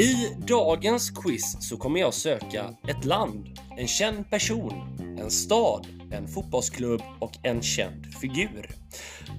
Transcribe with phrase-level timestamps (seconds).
[0.00, 4.72] I dagens quiz så kommer jag söka ett land, en känd person,
[5.20, 8.70] en stad, en fotbollsklubb och en känd figur.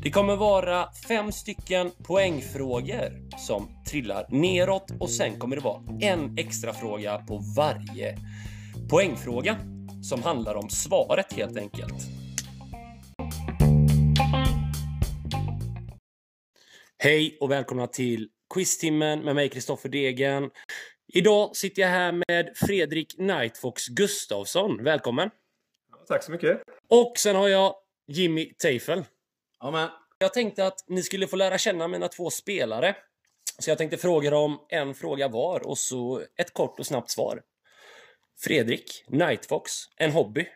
[0.04, 6.38] Det kommer vara fem stycken poängfrågor som trillar neråt och sen kommer det vara en
[6.38, 8.18] extra fråga på varje
[8.90, 9.58] poängfråga
[10.04, 12.21] som handlar om svaret helt enkelt.
[17.04, 20.52] Hej och välkomna till Quiztimmen med mig Kristoffer Degen.
[21.14, 24.84] Idag sitter jag här med Fredrik Nightfox Gustafsson.
[24.84, 25.30] Välkommen!
[26.08, 26.62] Tack så mycket.
[26.88, 27.76] Och sen har jag
[28.08, 29.04] Jimmy Teifel.
[29.60, 29.90] Ja, men.
[30.18, 32.96] Jag tänkte att ni skulle få lära känna mina två spelare.
[33.60, 37.42] Så jag tänkte fråga dem en fråga var och så ett kort och snabbt svar.
[38.40, 40.48] Fredrik, Nightfox, en hobby.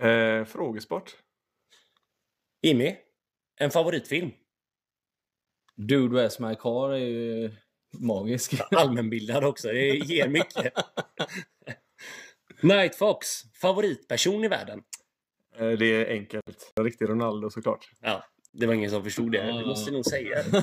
[0.00, 1.16] Eh, frågesport.
[2.62, 2.96] Jimmy,
[3.56, 4.32] en favoritfilm.
[5.80, 7.50] Dude Where's My Car är ju
[7.90, 8.54] magisk.
[8.70, 10.72] Allmänbildad också, det ger mycket.
[12.62, 14.82] Nightfox, favoritperson i världen.
[15.56, 16.72] Eh, det är enkelt.
[16.76, 17.90] En riktig Ronaldo såklart.
[18.00, 19.42] Ja, det var ingen som förstod det.
[19.42, 20.44] Det måste nog säga.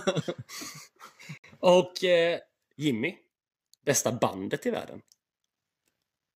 [1.60, 2.40] Och eh,
[2.76, 3.16] Jimmy,
[3.86, 5.02] bästa bandet i världen.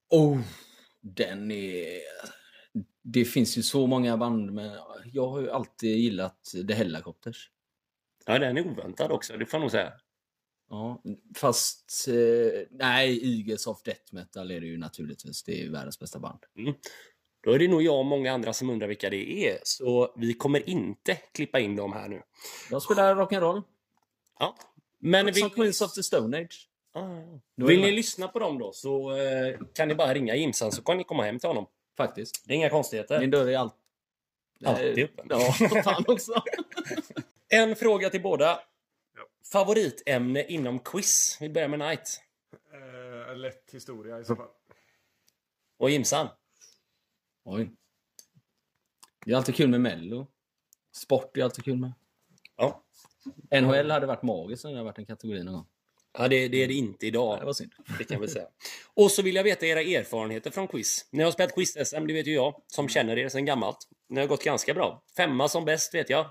[0.09, 0.39] Oh,
[1.01, 1.99] den är...
[3.03, 4.71] Det finns ju så många band, men
[5.13, 7.49] jag har ju alltid gillat The Hellacopters.
[8.25, 9.93] Ja, den är oväntad också, det får jag nog säga.
[10.69, 11.01] Ja,
[11.35, 12.07] fast...
[12.07, 15.43] Eh, nej, Eagles of Death Metal är det ju naturligtvis.
[15.43, 16.39] Det är världens bästa band.
[16.57, 16.73] Mm.
[17.43, 20.33] Då är det nog jag och många andra som undrar vilka det är, så vi
[20.33, 22.21] kommer inte klippa in dem här nu.
[22.71, 23.63] Jag spelar rock'n'roll.
[24.39, 24.57] Ja.
[24.99, 25.55] Men Som vi...
[25.55, 26.67] Queens of the Stone Age.
[26.93, 30.71] Ah, är vill ni lyssna på dem då så eh, kan ni bara ringa Jimsan
[30.71, 31.65] så kan ni komma hem till honom.
[31.97, 32.43] Faktiskt.
[32.47, 33.19] Det är inga konstigheter.
[33.19, 33.75] Min dörr är allt...
[34.65, 35.27] Alltid Eh, öppen.
[35.29, 36.33] Ja, fan också.
[37.53, 38.59] En fråga till båda.
[39.51, 41.37] Favoritämne inom quiz?
[41.41, 42.21] Vi börjar med Knight.
[42.73, 44.47] Eh, lätt historia i så fall.
[45.77, 46.27] Och Jimsan.
[47.43, 47.71] Oj.
[49.25, 50.27] Det är alltid kul med Mello.
[50.91, 51.93] Sport är alltid kul med.
[52.55, 52.83] Ja.
[53.61, 55.67] NHL hade varit magiskt om det hade varit en kategori någon gång.
[56.17, 57.39] Ja, det, det är det inte idag.
[57.39, 57.71] det var synd.
[57.97, 58.47] Det kan jag väl säga.
[58.93, 61.07] Och så vill jag veta era erfarenheter från quiz.
[61.11, 63.77] Ni har spelat quiz-SM, det vet ju jag, som känner er sedan gammalt.
[64.09, 65.03] Ni har gått ganska bra.
[65.17, 66.25] Femma som bäst, vet jag.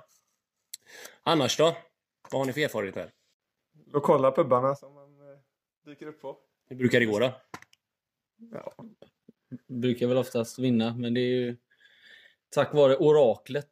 [1.22, 1.76] Annars då?
[2.30, 3.10] Vad har ni för erfarenheter?
[3.92, 5.38] Lokala pubbarna som man eh,
[5.84, 6.36] dyker upp på.
[6.68, 7.32] Hur brukar det gå då?
[8.52, 8.72] Ja.
[9.68, 11.56] Brukar väl oftast vinna, men det är ju
[12.50, 13.66] tack vare oraklet.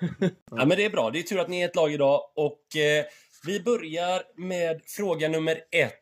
[0.50, 1.10] Ja, men det är bra.
[1.10, 2.20] Det är tur att ni är ett lag idag.
[2.34, 3.04] Och eh,
[3.46, 5.94] vi börjar med fråga nummer ett.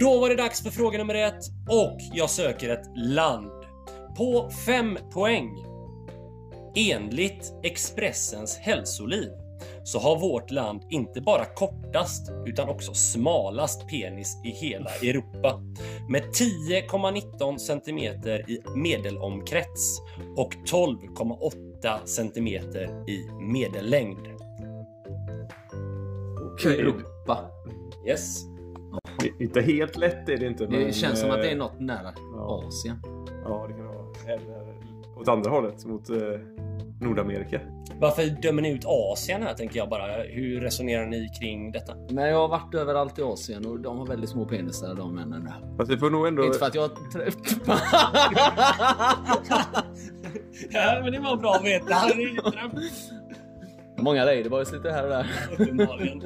[0.00, 3.61] Då var det dags för fråga nummer ett och jag söker ett land.
[4.16, 5.64] På fem poäng.
[6.76, 9.30] Enligt Expressens hälsoliv
[9.84, 15.60] så har vårt land inte bara kortast utan också smalast penis i hela Europa.
[16.08, 17.98] Med 10,19 cm
[18.48, 20.00] i medelomkrets
[20.36, 22.46] och 12,8 cm
[23.08, 24.26] i medellängd.
[26.52, 26.80] Okej.
[26.80, 27.38] Europa.
[28.08, 28.44] Yes.
[29.20, 30.66] Det- Inte helt lätt är det inte.
[30.66, 32.64] Det men, känns som att det är eh, något nära ja.
[32.68, 32.96] Asien.
[33.44, 33.91] Ja, det kan det vara.
[34.26, 34.74] Eller
[35.20, 36.16] åt andra hållet, mot eh,
[37.00, 37.60] Nordamerika.
[38.00, 40.22] Varför dömer ni ut Asien här tänker jag bara.
[40.22, 41.94] Hur resonerar ni kring detta?
[42.10, 45.44] Men jag har varit överallt i Asien och de har väldigt små penisar de männen
[45.44, 45.76] där.
[45.76, 46.44] Fast vi får nog ändå...
[46.44, 46.90] Inte för att jag...
[50.70, 51.94] Ja, men det var bra att veta.
[53.98, 55.26] Många ladyboys lite här och där.
[55.58, 56.22] Uppenbarligen.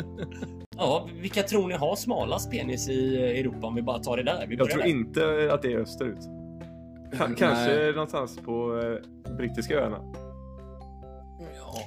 [0.77, 4.47] Ja, vilka tror ni har smalast penis i Europa om vi bara tar det där?
[4.49, 4.89] Vi Jag tror där.
[4.89, 6.19] inte att det är österut.
[7.13, 7.93] Ka- Kanske Nej.
[7.93, 8.81] någonstans på
[9.27, 9.99] eh, brittiska öarna.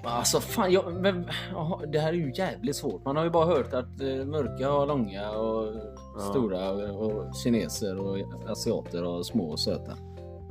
[0.03, 3.06] Ja, alltså fan, jag, men, jaha, det här är ju jävligt svårt.
[3.06, 5.74] Man har ju bara hört att eh, mörka har långa och
[6.16, 6.19] Ja.
[6.22, 8.18] stora och, och kineser och
[8.52, 9.91] asiater har små och söta.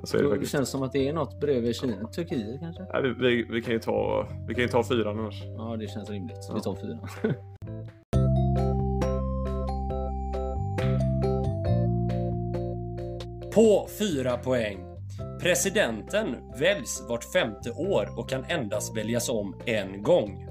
[0.05, 2.09] Så är det Det känns som att det är något bredvid Kina.
[2.09, 2.83] Turkiet kanske?
[2.92, 5.42] Nej, vi, vi, vi, kan ju ta, vi kan ju ta fyran annars.
[5.57, 6.39] Ja, det känns rimligt.
[6.48, 6.54] Ja.
[6.54, 6.98] Vi tar fyra.
[13.59, 14.78] På fyra poäng.
[15.41, 20.47] Presidenten väljs vart femte år och kan endast väljas om en gång.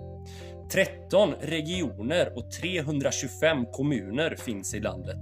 [0.71, 5.17] 13 regioner och 325 kommuner finns i landet.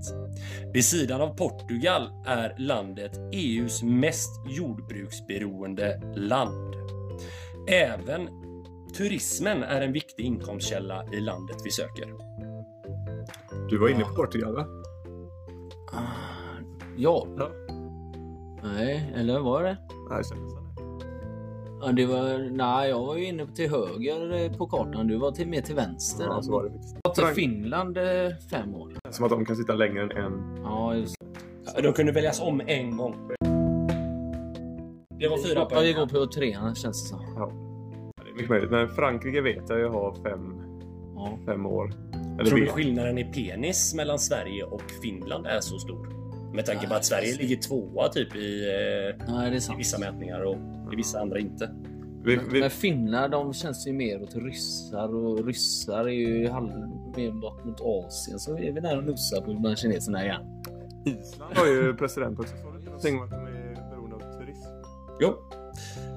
[0.73, 6.75] Vid sidan av Portugal är landet EUs mest jordbruksberoende land.
[7.69, 8.29] Även
[8.97, 12.05] turismen är en viktig inkomstkälla i landet vi söker.
[13.69, 14.65] Du var inne på Portugal va?
[16.97, 17.27] Ja.
[18.65, 18.71] Ja.
[18.73, 19.77] Nej, eller var det?
[20.09, 20.65] Nej, det det.
[21.81, 25.07] Ja, det var, nej, jag var ju inne till höger eh, på kartan.
[25.07, 26.25] Du var till, mer till vänster.
[26.25, 26.95] Ja, så var det faktiskt.
[27.15, 28.03] Till Frank- Finland eh,
[28.51, 28.91] fem år.
[29.09, 30.59] Som att de kan sitta längre än en.
[30.63, 31.15] Ja, just
[31.83, 33.15] De kunde väljas om en gång.
[35.19, 35.83] Det var fyra Ja, poäng.
[35.83, 37.21] vi går på trean känns det som.
[37.35, 37.51] Ja.
[38.23, 38.71] Det är mycket möjligt.
[38.71, 40.53] Men Frankrike vet jag ju har fem,
[41.15, 41.37] Ja.
[41.45, 41.93] fem år.
[42.39, 46.24] Eller Tror du skillnaden i penis mellan Sverige och Finland är så stor?
[46.55, 49.99] Med tanke på att Sverige ligger tvåa typ i, eh, Nej, det är i vissa
[49.99, 50.57] mätningar och
[50.93, 51.71] i vissa andra inte.
[52.23, 56.49] Vi, Men, vi, men finnar de känns ju mer åt ryssar och ryssar är ju
[56.49, 56.69] halv,
[57.17, 58.39] mer bort mot Asien.
[58.39, 60.41] Så är vi där och nussar på bland kineserna igen.
[61.05, 62.53] Island har ju president också.
[62.63, 64.69] Sa du inte någonting om att de är beroende av turism?
[65.19, 65.33] Jo.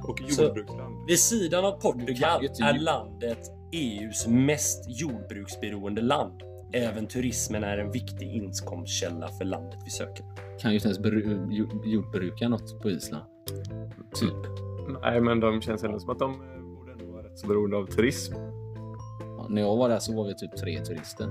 [0.09, 0.95] Och Så- jordbruksland.
[1.09, 3.39] Vid sidan av Portugal är landet
[3.73, 6.43] EUs mest jordbruksberoende land.
[6.73, 10.25] Även turismen är en viktig inkomstkälla för landet vi söker.
[10.61, 13.25] Kan ju inte ens bru- jo- jordbruka något på Island.
[14.21, 14.35] Typ.
[15.03, 17.77] Nej, men de känns ändå som att de eh, borde ändå vara rätt så beroende
[17.77, 18.35] av turism.
[19.39, 21.29] Ja, när jag var där så var vi typ tre turister.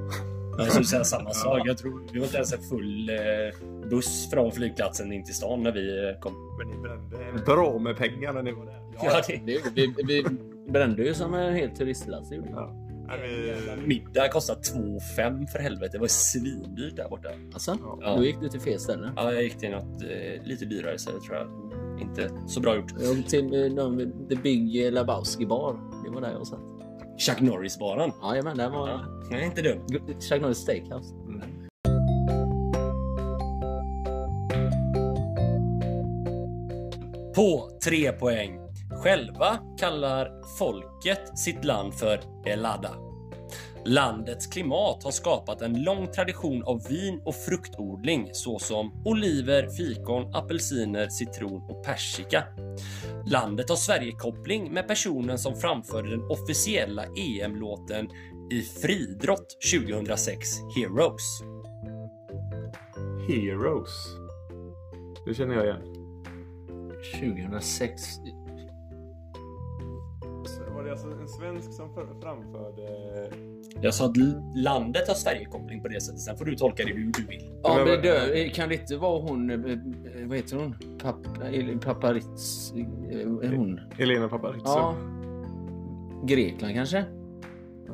[0.58, 1.62] Jag skulle säga samma sak.
[1.66, 5.64] Jag tror det var inte ens en full eh, buss från flygplatsen in till stan
[5.64, 6.34] när vi eh, kom.
[6.58, 8.82] Men ni brände bra med pengar när ni var där.
[9.04, 10.24] Ja, det, Det, vi, vi
[10.72, 11.70] brände ju som en hel
[12.42, 12.50] vi.
[12.52, 12.87] Ja.
[13.08, 13.56] Nej,
[13.86, 15.90] middag kostar 2 5 för helvete.
[15.92, 17.30] Det var svindyrt där borta.
[17.54, 18.16] Alltså, Ja.
[18.18, 19.12] då gick du till fel ställe.
[19.16, 21.48] Ja, jag gick till något eh, lite dyrare ställe tror jag.
[22.02, 22.92] Inte så bra gjort.
[23.00, 25.80] Jag gick till eh, någon- The Big Lebowski bar.
[26.06, 26.60] Det var där jag satt.
[27.20, 28.12] Chuck Norris-baren.
[28.24, 28.90] Jajamän, där var
[29.32, 29.80] Ja, är inte dum.
[30.30, 31.14] Chuck Norris Steakhouse.
[37.36, 38.60] På tre poäng.
[39.08, 42.96] Själva kallar folket sitt land för Elada.
[43.86, 51.10] Landets klimat har skapat en lång tradition av vin och fruktodling såsom oliver, fikon, apelsiner,
[51.10, 52.44] citron och persika.
[53.32, 58.10] Landet har Sverigekoppling med personen som framförde den officiella EM-låten
[58.52, 61.42] i friidrott 2006, Heroes.
[63.28, 64.08] Heroes.
[65.26, 65.98] Det känner jag igen.
[67.14, 68.02] 2006.
[70.78, 71.90] Var det alltså en svensk som
[72.22, 72.88] framförde...
[73.82, 74.18] Jag sa att
[74.56, 76.20] landet har Sverigekoppling på det sättet.
[76.22, 77.50] Sen får du tolka det hur du vill.
[77.64, 79.50] Ja, Men vad- det, kan det inte vara hon...
[79.50, 80.76] eh, eh, Vad heter hon?
[81.02, 81.16] Pap,
[81.52, 82.74] eh, Paparitz...
[83.12, 83.80] eh, Hon?
[83.92, 84.64] Helena Paparizou.
[84.66, 84.96] Ja.
[86.24, 87.06] Grekland kanske?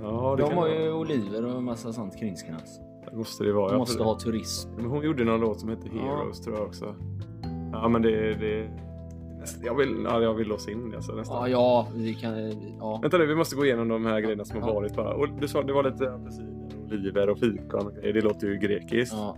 [0.01, 2.79] ja det De kan har ju oliver och en massa sånt krimskrams.
[2.79, 3.11] vara.
[3.11, 3.67] Det måste det vara.
[3.67, 4.69] De ja, måste ha turism.
[4.75, 6.01] Men hon gjorde någon låt som hette Ja.
[6.17, 6.95] Heroes tror jag också.
[7.71, 8.33] Ja men det...
[8.35, 8.69] det...
[9.63, 11.37] Jag vill, ja, jag vill låsa in det alltså, nästan.
[11.37, 12.49] Ja, ja, vi kan...
[12.79, 12.99] Ja.
[13.01, 14.73] Vänta nu, vi måste gå igenom de här grejerna som har Ja.
[14.75, 15.13] varit bara.
[15.13, 17.93] Och du sa det var lite apelsiner, oliver och fikon.
[18.01, 19.13] Det låter ju grekiskt.
[19.15, 19.37] Ja,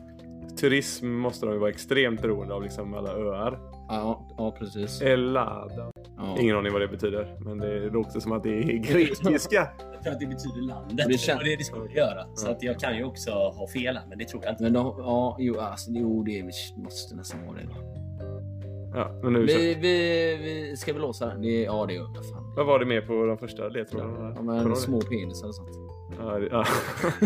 [0.59, 3.59] Turism måste de ju vara extremt beroende av liksom alla öar.
[3.89, 5.01] ja, ja precis.
[5.01, 5.91] Elada.
[6.17, 6.37] Ja.
[6.39, 7.35] Ingen aning vad det betyder.
[7.39, 9.67] Men det låter som att det är grekiska.
[10.03, 10.97] För att det betyder landet.
[10.97, 12.25] Det Det, känns- det det skulle göra.
[12.35, 14.63] Så att jag kan ju också ha fel här, men det tror jag inte.
[14.63, 16.43] Men de, ja, jo, alltså, jo, det
[16.77, 17.67] måste nästan vara det.
[18.95, 19.45] Ja, men nu.
[19.45, 21.41] Vi, vi, vi ska vi låsa den?
[21.41, 22.29] Det, ja, det gör vi.
[22.29, 22.53] Fan.
[22.55, 24.33] Vad var det med på de första ledtrådarna?
[24.35, 25.69] Ja, men små penisar och sånt.
[26.19, 26.65] Ja, det, ja.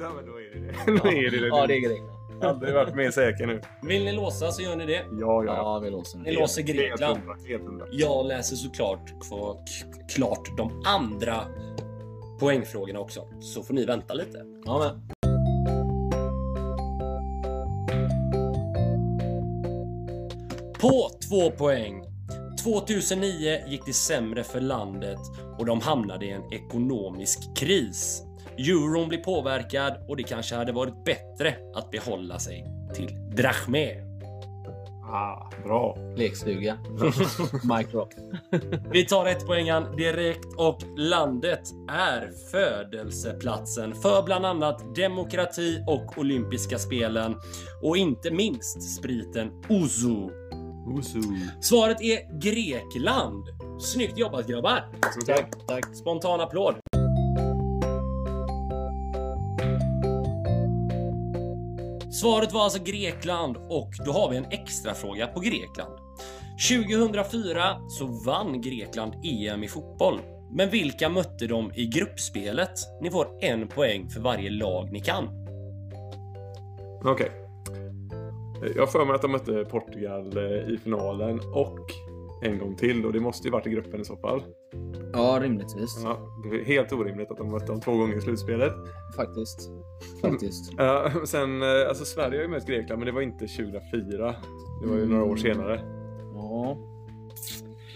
[0.00, 0.98] ja, men då är det det.
[1.02, 1.46] Då är det det.
[1.46, 2.16] Ja, det är Grekland.
[2.42, 3.60] Aldrig varit mer säker nu.
[3.82, 5.04] Vill ni låsa så gör ni det.
[5.20, 5.56] Ja, ja.
[5.56, 5.80] ja.
[5.82, 7.20] Vi låser Ni låser Grekland.
[7.92, 9.56] Jag läser såklart kvar,
[10.14, 11.36] klart de andra
[12.40, 13.28] poängfrågorna också.
[13.40, 14.44] Så får ni vänta lite.
[14.64, 15.15] Ja, men.
[20.90, 22.04] På två poäng.
[22.62, 25.18] 2009 gick det sämre för landet
[25.58, 28.22] och de hamnade i en ekonomisk kris.
[28.58, 33.94] Euron blev påverkad och det kanske hade varit bättre att behålla sig till drachme.
[35.12, 35.96] Ah, bra.
[36.16, 36.78] Lekstuga.
[37.76, 38.08] Mic drop.
[38.92, 46.78] Vi tar ett poängen direkt och landet är födelseplatsen för bland annat demokrati och olympiska
[46.78, 47.36] spelen
[47.82, 50.45] och inte minst spriten Ouzo.
[50.86, 51.20] Ozu.
[51.60, 53.44] Svaret är Grekland.
[53.80, 54.84] Snyggt jobbat grabbar!
[55.26, 55.96] Tack, tack.
[55.96, 56.74] Spontan applåd.
[62.10, 65.98] Svaret var alltså Grekland och då har vi en extra fråga på Grekland.
[66.68, 70.20] 2004 så vann Grekland EM i fotboll.
[70.50, 72.72] Men vilka mötte de i gruppspelet?
[73.02, 75.28] Ni får en poäng för varje lag ni kan.
[77.04, 77.45] Okej.
[78.76, 80.44] Jag för mig att de mötte Portugal eh,
[80.74, 81.78] i finalen och
[82.42, 84.42] en gång till och det måste ju varit i gruppen i så fall.
[85.12, 86.00] Ja, rimligtvis.
[86.04, 86.18] Ja,
[86.50, 88.72] det är helt orimligt att de mötte dem två gånger i slutspelet.
[89.16, 89.60] Faktiskt.
[90.22, 90.72] Faktiskt.
[90.78, 94.34] Ja, sen, eh, alltså Sverige har ju mött Grekland men det var inte 2004.
[94.82, 95.80] Det var ju några år senare.
[96.34, 96.76] Ja.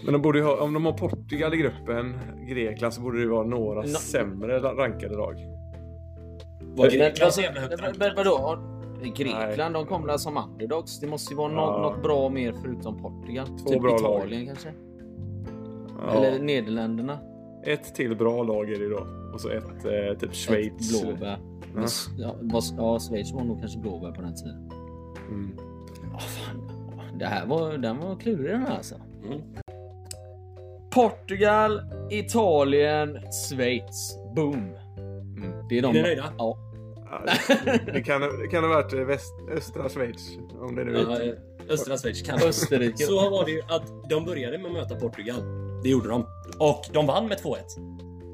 [0.05, 3.47] Men de borde ha, om de har Portugal i gruppen, Grekland, så borde det vara
[3.47, 5.35] några Nå- sämre rankade lag.
[6.61, 8.59] Var Grekland så jävla men- högt men vadå?
[9.09, 11.01] Grekland, de kommer där som underdogs.
[11.01, 11.83] Det måste ju vara Ja.
[11.83, 13.47] något bra mer förutom Portugal.
[13.47, 14.69] Två typ bra Italien kanske?
[15.99, 16.15] Ja.
[16.15, 17.19] Eller Nederländerna.
[17.65, 19.07] Ett till bra lag är det då.
[19.35, 20.95] Och så ett eh, typ Schweiz.
[20.95, 21.39] Ett blåbär.
[22.19, 22.35] Ja,
[22.77, 24.71] ja, Schweiz var nog kanske blåbär på den tiden.
[25.29, 25.57] Mm.
[26.13, 26.71] Ja, fan.
[27.19, 28.95] Det här var, den var klurig den här alltså.
[29.27, 29.41] Mm.
[30.91, 31.81] Portugal,
[32.11, 34.19] Italien, Schweiz.
[34.37, 34.55] Boom.
[34.99, 35.69] Mm.
[35.69, 35.89] Det är de.
[35.89, 36.25] Är ni nöjda?
[36.39, 36.57] Ja.
[37.93, 40.31] Det- kan, det kan ha varit väst, östra Schweiz.
[40.61, 41.27] Om det nu är.
[41.27, 41.35] Ja,
[41.75, 43.05] Östra Schweiz kan Österrike.
[43.05, 45.41] Så var det ju att de började med att möta Portugal.
[45.83, 46.27] Det gjorde de.
[46.59, 47.57] Och de vann med 2-1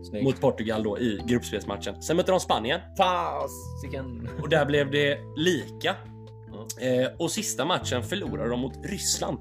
[0.05, 0.25] Snyggt.
[0.25, 2.03] mot Portugal då i gruppspelsmatchen.
[2.03, 4.29] Sen mötte de Spanien Fasiken.
[4.43, 5.95] och där blev det lika.
[6.81, 9.39] Eh, och sista matchen förlorade de mot Ryssland.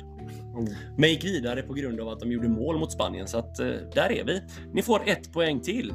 [0.98, 3.28] Men gick vidare på grund av att de gjorde mål mot Spanien.
[3.28, 3.66] Så att eh,
[3.96, 4.42] där är vi.
[4.74, 5.94] Ni får ett poäng till.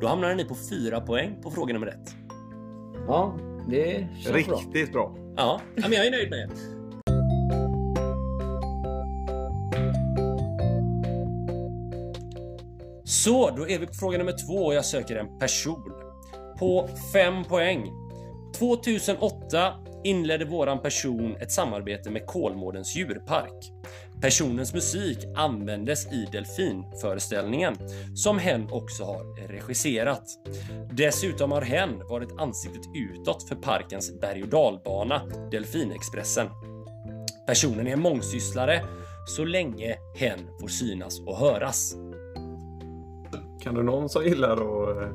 [0.00, 2.14] Då hamnar ni på fyra poäng på fråga nummer ett.
[3.06, 3.34] Ja,
[3.68, 4.56] det känns bra.
[4.56, 5.14] Riktigt bra.
[5.36, 6.54] Ja, ja, men jag är nöjd med det.
[13.04, 15.92] Så, då är vi på fråga nummer två och jag söker en person.
[16.58, 17.90] På fem poäng.
[18.58, 23.72] 2008 inledde våran person ett samarbete med Kolmårdens djurpark.
[24.20, 27.76] Personens musik användes i Delfinföreställningen,
[28.14, 30.22] som hen också har regisserat.
[30.92, 36.46] Dessutom har hen varit ansiktet utåt för parkens berg och dalbana, Delfinexpressen.
[37.46, 38.84] Personen är mångsysslare
[39.28, 41.94] så länge hen får synas och höras.
[43.62, 44.96] Kan du någon som gillar att...
[45.02, 45.10] eh,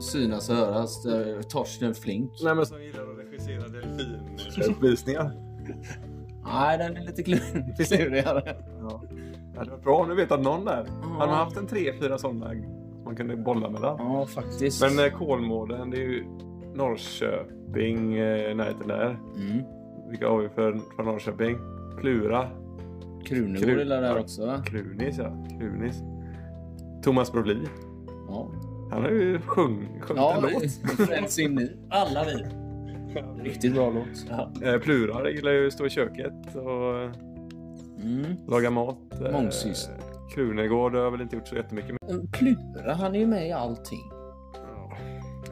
[0.00, 1.06] Synas och höras.
[1.06, 2.32] eh, Torsten Flink.
[2.42, 5.32] Nej men som gillar att regissera delfinuppvisningar.
[6.46, 8.56] Nej, den är lite klurigare.
[8.80, 9.02] Ja.
[9.52, 10.86] Det hade varit bra om du vet att någon där.
[11.18, 12.54] Han har haft en tre, fyra sådana
[13.04, 13.96] man kunde bolla mellan.
[13.98, 14.82] Ja, faktiskt.
[14.82, 16.24] Men eh, Kolmården, det är ju
[16.74, 19.18] Norrköping, eh, närheten där.
[19.36, 19.62] Mm.
[20.10, 21.58] Vilka har vi för, från Norrköping?
[22.00, 22.48] Plura.
[23.24, 24.62] Krunegård Kru- är där också va?
[24.66, 25.46] Krunis, ja.
[25.58, 26.02] Krunis.
[27.02, 27.68] Thomas Brolin.
[28.28, 28.48] Ja.
[28.90, 30.62] Han har ju sjung, sjungit Ja, en låt.
[31.08, 31.66] Friends in me.
[31.90, 32.46] Alla vi.
[33.42, 34.62] Riktigt bra låt.
[34.62, 37.10] Eh, Plura gillar ju att stå i köket och
[38.02, 38.36] Mm.
[38.48, 38.98] laga mat.
[39.24, 39.88] Eh, Mångsys.
[40.34, 42.32] Krunegård har väl inte gjort så jättemycket med.
[42.32, 44.10] Plura, han är ju med i allting.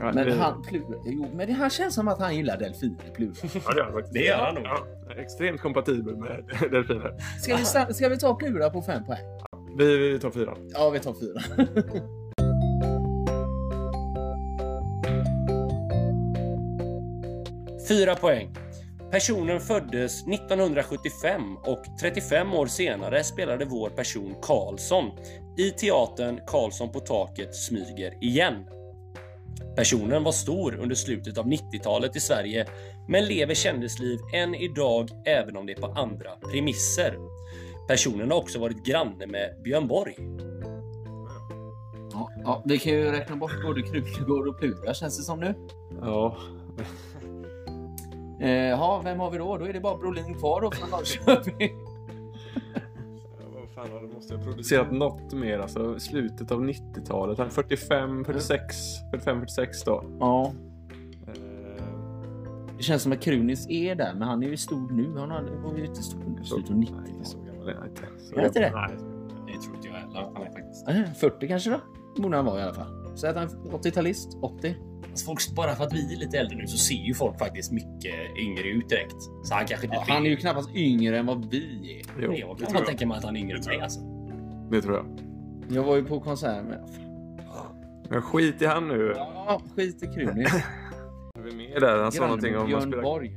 [0.01, 2.97] Ja, Men det- han, Plura, jo, men det här känns som att han gillar delfiner,
[3.15, 3.33] Plura.
[3.43, 4.15] Ja, det gör han faktiskt.
[4.15, 4.65] Det gör han nog.
[4.65, 4.79] Ja,
[5.17, 7.13] extremt kompatibel med delfiner.
[7.41, 9.21] Ska vi, ska vi ta Plura på fem poäng?
[9.79, 10.55] Vi, vi tar fyra.
[10.75, 11.41] Ja, vi tar fyra.
[17.89, 18.55] Fyra poäng.
[19.11, 25.11] Personen föddes 1975 och 35 år senare spelade vår person Karlsson
[25.59, 28.55] i teatern Karlsson på taket smyger igen.
[29.77, 32.67] Personen var stor under slutet av 90-talet i Sverige
[33.09, 37.17] men lever kändisliv än idag även om det är på andra premisser.
[37.89, 40.15] Personen har också varit granne med Björn Borg.
[42.13, 45.55] Ja, ja, vi kan ju räkna bort både Krunegård och Plura känns det som nu.
[46.01, 46.37] Ja.
[48.41, 49.57] Eh, ja, vem har vi då?
[49.59, 51.71] Då är det bara Brolin kvar då från Norrköping.
[53.55, 57.39] Vad fan det måste jag producerat något mer alltså slutet av 90-talet.
[57.39, 58.77] Han är 45, 46,
[59.11, 60.05] 45, 46 då.
[60.21, 60.53] ja,
[61.27, 61.85] Eh,
[62.77, 65.19] det känns som att Krunis är där, men han är ju stor nu.
[65.19, 67.27] Han har- var ju inte stor under slutet av nej, 90-talet.
[67.27, 68.03] så gammal är jag inte.
[68.19, 68.71] Så Är det inte det?
[68.75, 68.91] Nej.
[69.47, 70.31] Det tror inte jag heller.
[70.35, 70.89] Han är faktiskt.
[70.89, 71.81] Eh, 40 kanske då?
[72.23, 73.17] Borde han vara i alla fall.
[73.17, 74.39] Säg att han är 80-talist.
[74.43, 74.77] 80.
[75.15, 77.73] Alltså folk, bara för att vi är lite äldre nu så ser ju folk faktiskt
[77.73, 79.23] mycket yngre ut direkt.
[79.45, 82.23] Så han kanske inte Ja, han är ju knappast yngre än vad vi är.
[82.23, 82.87] Jo, Jag det kan tror bara jag.
[82.87, 84.01] tänka mig att han är yngre än mig alltså.
[84.71, 85.07] Det tror jag.
[85.77, 86.89] Jag var ju på konsert med...
[88.11, 89.13] Men skit i han nu.
[89.17, 90.55] Ja, skit i Krunis.
[91.39, 92.03] Är vi med där?
[92.03, 93.03] Han sa någonting om att Björn.
[93.03, 93.31] Borg.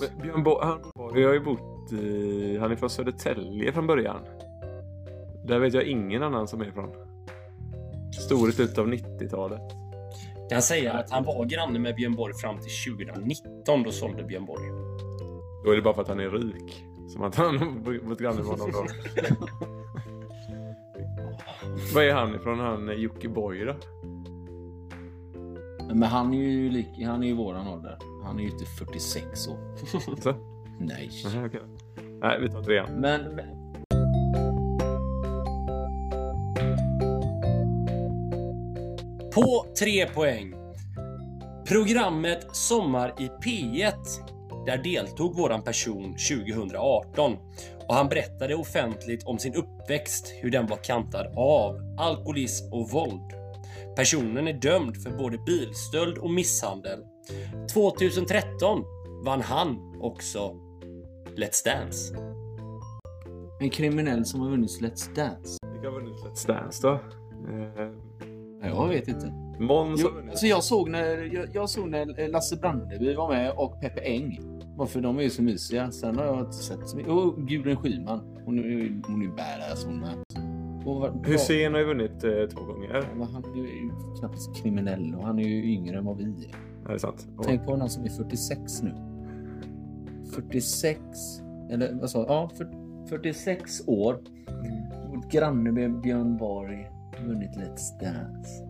[0.00, 0.80] Men Björn Borg, han,
[1.14, 2.58] vi har ju bott i...
[2.60, 4.20] Han är från Södertälje från början.
[5.46, 6.90] Där vet jag ingen annan som är från.
[8.26, 9.62] Stor i slutet av 90-talet.
[10.50, 13.82] Kan säga att han var granne med Björn Borg fram till 2019.
[13.82, 14.68] Då sålde Björn Borg.
[15.64, 16.84] Då är det bara för att han är rik.
[17.08, 18.86] Som att han bott granne med honom då.
[21.94, 22.58] Vad är han ifrån?
[22.60, 23.74] Han är Jockiboi då?
[25.94, 27.98] Men han är ju lik, han är ju våran ålder.
[28.24, 29.58] Han är ju inte 46 år.
[30.20, 30.34] Så?
[30.80, 31.10] Nej.
[31.34, 31.60] Nej, okej.
[32.20, 32.92] Nej, vi tar trean.
[32.92, 33.65] Men, men
[39.36, 40.54] På tre poäng.
[41.68, 43.92] Programmet Sommar i P1.
[44.66, 46.16] Där deltog våran person
[46.48, 47.36] 2018.
[47.88, 53.32] och han berättade offentligt om sin uppväxt, hur den var kantad av alkoholism och våld.
[53.96, 57.00] Personen är dömd för både bilstöld och misshandel.
[57.72, 58.84] 2013
[59.24, 60.54] vann han också
[61.36, 62.16] Let's Dance.
[63.60, 65.58] En kriminell som har vunnit Let's Dance.
[65.72, 66.92] Vilka har vunnit Let's Dance då?
[66.92, 68.15] Eh,
[68.62, 69.32] Jag vet inte.
[69.58, 73.80] Måns Jo, alltså jag, såg när, jag, jag såg när Lasse Brandeby var med och
[73.80, 74.40] Peppe Eng.
[74.76, 75.90] Varför de är ju så mysiga.
[75.90, 77.12] Sen har jag inte sett så mycket.
[77.12, 78.20] Och Gudrun Schyman.
[78.44, 80.14] Hon är ju hon är badass hon med.
[81.26, 83.08] Hussein har ju vunnit eh, två gånger.
[83.16, 86.54] vad- Han är ju knappt kriminell och han är ju yngre än vad vi är.
[86.82, 87.28] Ja, det är sant.
[87.38, 88.94] Och, Tänk på någon som är 46 nu.
[90.34, 91.00] 46,
[91.70, 92.28] eller vad sa jag?
[92.28, 94.18] Ja, för- 46 år.
[95.14, 96.90] Vårt granne med Björn Borg
[97.24, 98.64] vunnit Let's Dance.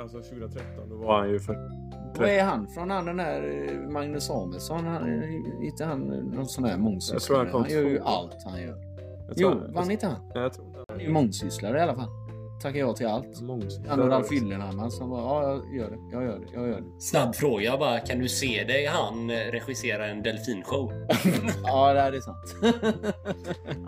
[0.00, 1.70] alltså 2013, då var han ju för...
[2.18, 2.90] Vad är han från?
[2.90, 4.84] Han den där eh, Magnus Samuelsson?
[4.86, 7.38] Han, är inte han eh, någon sån tror mångsysslare?
[7.38, 8.76] han kom Han gör ju allt han gör.
[9.36, 10.30] Jo, han- vann inte han?
[10.34, 10.84] Ja, jag tror det.
[10.88, 12.08] Han är ju mångsysslare i alla fall.
[12.62, 13.40] Tackar jag till allt.
[13.88, 16.80] Han och Ralf Gyllenhammar som bara, ja jag gör det, jag gör det, jag gör
[16.80, 17.00] det.
[17.00, 20.92] Snabb fråga bara, kan du se dig han eh, regissera en delfinshow?
[21.64, 22.56] Ja, det är sant.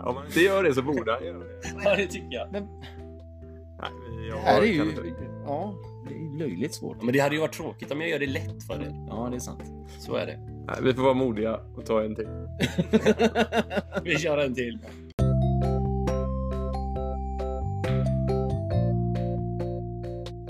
[0.03, 1.45] Om han inte gör det så borde han göra det.
[1.83, 2.51] Ja, det tycker jag.
[2.51, 2.67] Men
[3.83, 5.01] Nej, vi- jag det här är ju, inte.
[5.45, 5.73] ja,
[6.09, 6.97] det är löjligt svårt.
[6.99, 8.95] Ja, Men det hade ju varit tråkigt om jag gör det lätt för dig.
[9.09, 9.61] Ja, det är sant.
[9.99, 10.37] Så är det.
[10.67, 12.27] Nej, vi får vara modiga och ta en till.
[14.03, 14.79] Vi kör en till.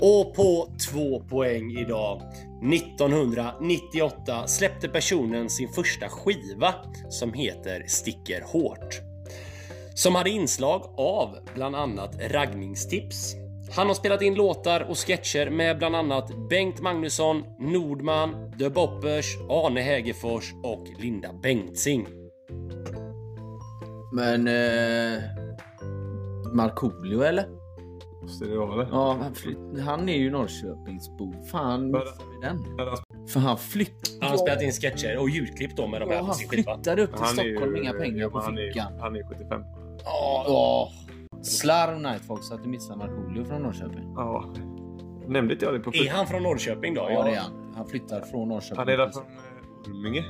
[0.00, 2.22] Och på två poäng idag.
[2.72, 6.74] 1998 släppte personen sin första skiva
[7.08, 9.00] som heter Sticker hårt.
[9.94, 13.34] Som hade inslag av bland annat raggningstips.
[13.76, 19.36] Han har spelat in låtar och sketcher med bland annat Bengt Magnusson, Nordman, The Boppers,
[19.50, 22.06] Arne Hägerfors och Linda Bengtzing.
[24.12, 24.48] Men...
[24.48, 25.22] Eh,
[26.52, 27.46] Markoolio eller?
[28.22, 28.88] Måste det vara det?
[28.92, 31.32] Ja, han, flytt, han är ju Norrköpingsbo.
[31.50, 32.58] Fan, missade vi den?
[33.28, 34.18] För han flyttade...
[34.20, 36.48] Han har spelat in sketcher och ljudklipp då med de Ja, här på han sin
[36.48, 36.74] skiva.
[36.74, 38.92] flyttade upp till ju- Stockholm med inga pengar ja, på men han är- fickan.
[39.00, 39.62] Han är 75.
[40.04, 40.88] Ja, ja.
[41.42, 44.12] Slarv Nightfox att du missar Markoolio från Norrköping.
[44.16, 44.44] Ja.
[45.28, 47.06] Nämnde inte jag det på Är han från Norrköping då?
[47.10, 47.72] Ja, det är han.
[47.76, 48.78] Han flyttar från Norrköping.
[48.78, 50.24] Han är där från eh, Orminge.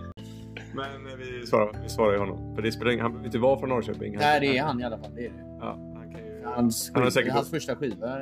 [0.74, 2.54] Men eh, vi svarar, vi svarar ju honom.
[2.54, 4.16] För det spelar ingen, han behöver inte vara från Norrköping.
[4.16, 5.14] Nej, det är han i alla fall.
[5.14, 5.58] Det är det.
[5.60, 8.18] Ja, han, kan ju, Hans, Han har säkert- hans första skiva.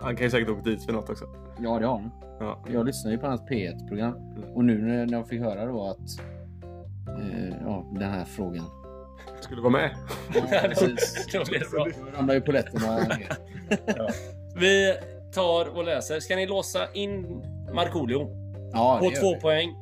[0.00, 1.24] han kan ju säkert åka dit för något också.
[1.58, 2.10] Ja, det har han.
[2.40, 2.64] Ja.
[2.72, 4.14] Jag lyssnar ju på hans P1-program.
[4.54, 5.98] Och nu när när jag fick höra då att...
[7.18, 8.64] Eh, ja, den här frågan.
[9.40, 9.90] Skulle vara med.
[10.34, 11.26] Ja, precis.
[11.48, 11.86] Blir det bra.
[12.12, 13.36] Då ramlar ju polletterna ner.
[14.60, 14.94] Vi
[15.34, 16.20] tar och läser.
[16.20, 17.42] Ska ni låsa in
[17.74, 18.28] Markoolio?
[18.72, 19.40] Ja, På två vi.
[19.40, 19.74] poäng.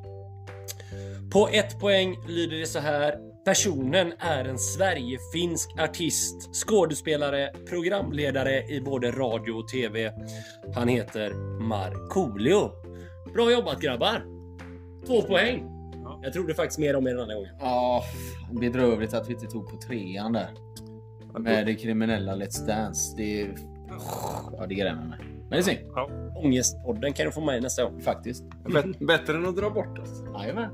[1.32, 3.14] På ett poäng lyder det så här.
[3.44, 10.12] Personen är en Sverige-finsk artist, skådespelare, programledare i både radio och TV.
[10.74, 11.30] Han heter
[11.60, 12.70] Markoolio.
[13.34, 14.22] Bra jobbat grabbar!
[15.06, 15.64] Två poäng.
[16.24, 16.28] Ja.
[16.28, 17.50] Jag trodde faktiskt mer om er den andra gången.
[17.60, 18.02] Ja,
[18.60, 20.50] bedrövligt att vi inte tog på trean där.
[21.38, 23.16] Med det kriminella Let's Dance.
[23.16, 23.48] Det,
[24.58, 25.18] ja, det grämer mig.
[25.20, 26.08] Men det är synd, Ja.
[26.36, 28.00] Ångestpodden kan du få med nästa gång.
[28.00, 28.44] faktiskt.
[28.64, 30.22] Bet- bättre än att dra bort oss.
[30.38, 30.70] Jajamän.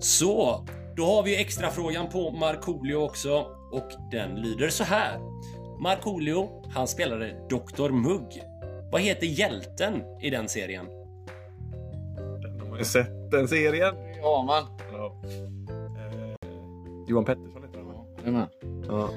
[0.00, 0.64] Så,
[0.96, 5.18] då har vi extra frågan på Markoolio också och den lyder så här.
[5.82, 7.90] Markoolio, han spelade Dr.
[7.90, 8.42] Mugg.
[8.90, 10.86] Vad heter hjälten i den serien?
[12.42, 13.94] Den har man ju sett, den serien.
[14.22, 14.78] Ja, man.
[14.92, 15.22] Ja.
[15.98, 16.50] Eh,
[17.08, 18.04] Johan Pettersson heter han va?
[18.18, 18.48] Jajamän.
[18.88, 19.10] Ja.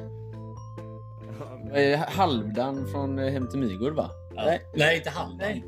[1.80, 4.10] Eh, Halvdan från eh, Hem till Midgård, va?
[4.36, 5.38] Nej, Nej inte Haldan.
[5.38, 5.64] Nej.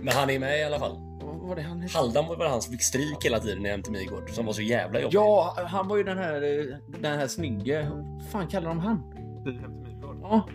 [0.00, 0.96] Men han är med i alla fall.
[1.22, 1.98] Vad var det han hette?
[1.98, 4.52] Haldan var väl han som fick stryk hela tiden i Hem till Midgård, som var
[4.52, 5.14] så jävla jobbig.
[5.16, 7.90] Ja, han var ju den här, eh, den här snygge.
[7.90, 9.02] Vad fan kallar de han?
[9.44, 10.16] Vi hem till Midgård.
[10.22, 10.48] Ja.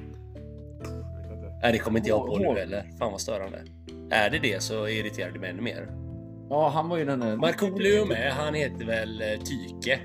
[1.65, 2.89] Nej, det kommer inte jag på nu heller.
[2.99, 3.61] Fan vad störande.
[4.11, 5.87] Är det det så irriterar det mig ännu mer.
[6.49, 7.35] ja han var ju den där...
[7.35, 9.99] Markoolio med, han heter väl eh, Tyke.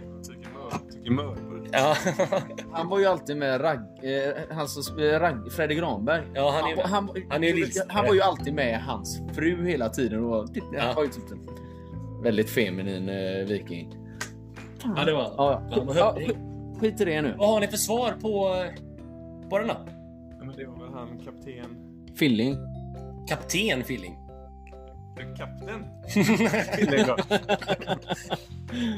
[0.92, 1.68] Tycker Mörbult.
[1.73, 1.96] Ja,
[2.73, 3.79] Han var ju alltid med ragg...
[4.03, 5.53] Eh, han spelade ragg...
[5.53, 6.23] Fredrik Granberg.
[6.35, 6.85] ja han är med.
[6.85, 10.25] han, Han är han var ju alltid med hans fru hela tiden.
[10.25, 10.92] Och, han Ja.
[10.96, 13.94] var ju typ en väldigt feminin eh, viking.
[14.96, 15.33] Ja, det var han.
[15.37, 16.16] Ja, Han ja,
[16.81, 17.35] skit- i det nu.
[17.38, 18.64] Vad har ni för svar på,
[19.51, 19.75] på den då?
[20.51, 21.77] Men det var väl han kapten...
[22.17, 22.57] Filling.
[23.29, 24.17] Kapten Filling.
[25.37, 25.85] Kapten?
[26.77, 27.17] Filling då.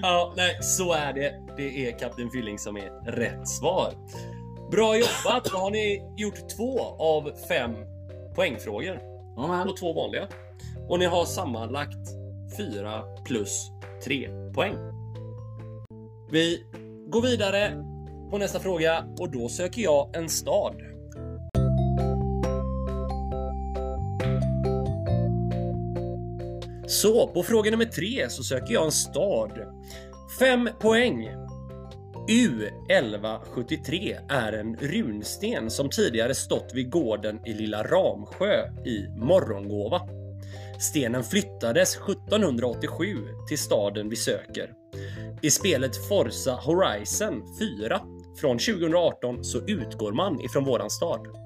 [0.02, 1.34] Ja, nej, så är det.
[1.56, 3.92] Det är Kapten Filling som är rätt svar.
[4.70, 5.44] Bra jobbat!
[5.44, 7.74] Då har ni gjort två av fem
[8.34, 9.00] poängfrågor.
[9.36, 9.68] Ja, men.
[9.68, 10.28] Och två vanliga.
[10.88, 12.08] Och ni har sammanlagt
[12.56, 13.70] 4 plus
[14.04, 14.76] 3 poäng.
[16.30, 16.64] Vi
[17.08, 17.84] går vidare
[18.30, 20.91] på nästa fråga och då söker jag en stad.
[26.86, 29.52] Så på fråga nummer tre så söker jag en stad.
[30.38, 31.30] 5 poäng.
[32.28, 40.00] U1173 är en runsten som tidigare stått vid gården i Lilla Ramsjö i Morgongåva.
[40.80, 43.04] Stenen flyttades 1787
[43.48, 44.72] till staden vi söker.
[45.42, 48.00] I spelet Forza Horizon 4
[48.40, 51.41] från 2018 så utgår man ifrån våran stad.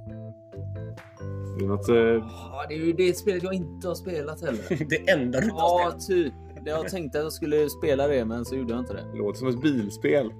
[1.59, 1.88] Det är något...
[1.88, 4.87] Eh, Ja, det är ju det spelet jag inte har spelat heller.
[4.88, 6.07] Det enda du inte har Ja, spelat.
[6.07, 6.33] typ.
[6.64, 9.05] Jag tänkte att jag skulle spela det, men så gjorde jag inte det.
[9.12, 10.33] det låter som ett bilspel.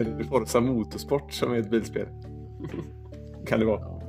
[0.00, 2.06] Eller det är Forza Motorsport som är ett bilspel.
[3.46, 3.80] Kan det vara.
[3.80, 4.00] Ja.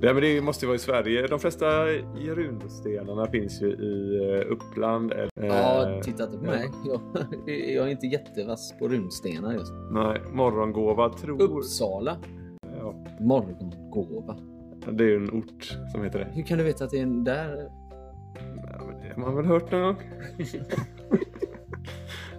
[0.00, 1.26] Nej, men det måste ju vara i Sverige.
[1.26, 1.86] De flesta
[2.26, 5.12] runstenarna finns ju i eh, Uppland.
[5.12, 6.50] Eller, Ja, eh, titta inte på ja.
[6.50, 6.68] mig.
[7.46, 9.72] Jag, jag är inte jättevass på runstenar just.
[9.90, 11.42] Nej, Morgongåva tror...
[11.42, 12.16] Uppsala.
[13.20, 14.36] Morgongåva.
[14.92, 16.28] det är ju en ort som heter det.
[16.32, 17.68] Hur kan du veta att det är en där?
[18.66, 19.96] Ja, men det har man väl hört någon gång?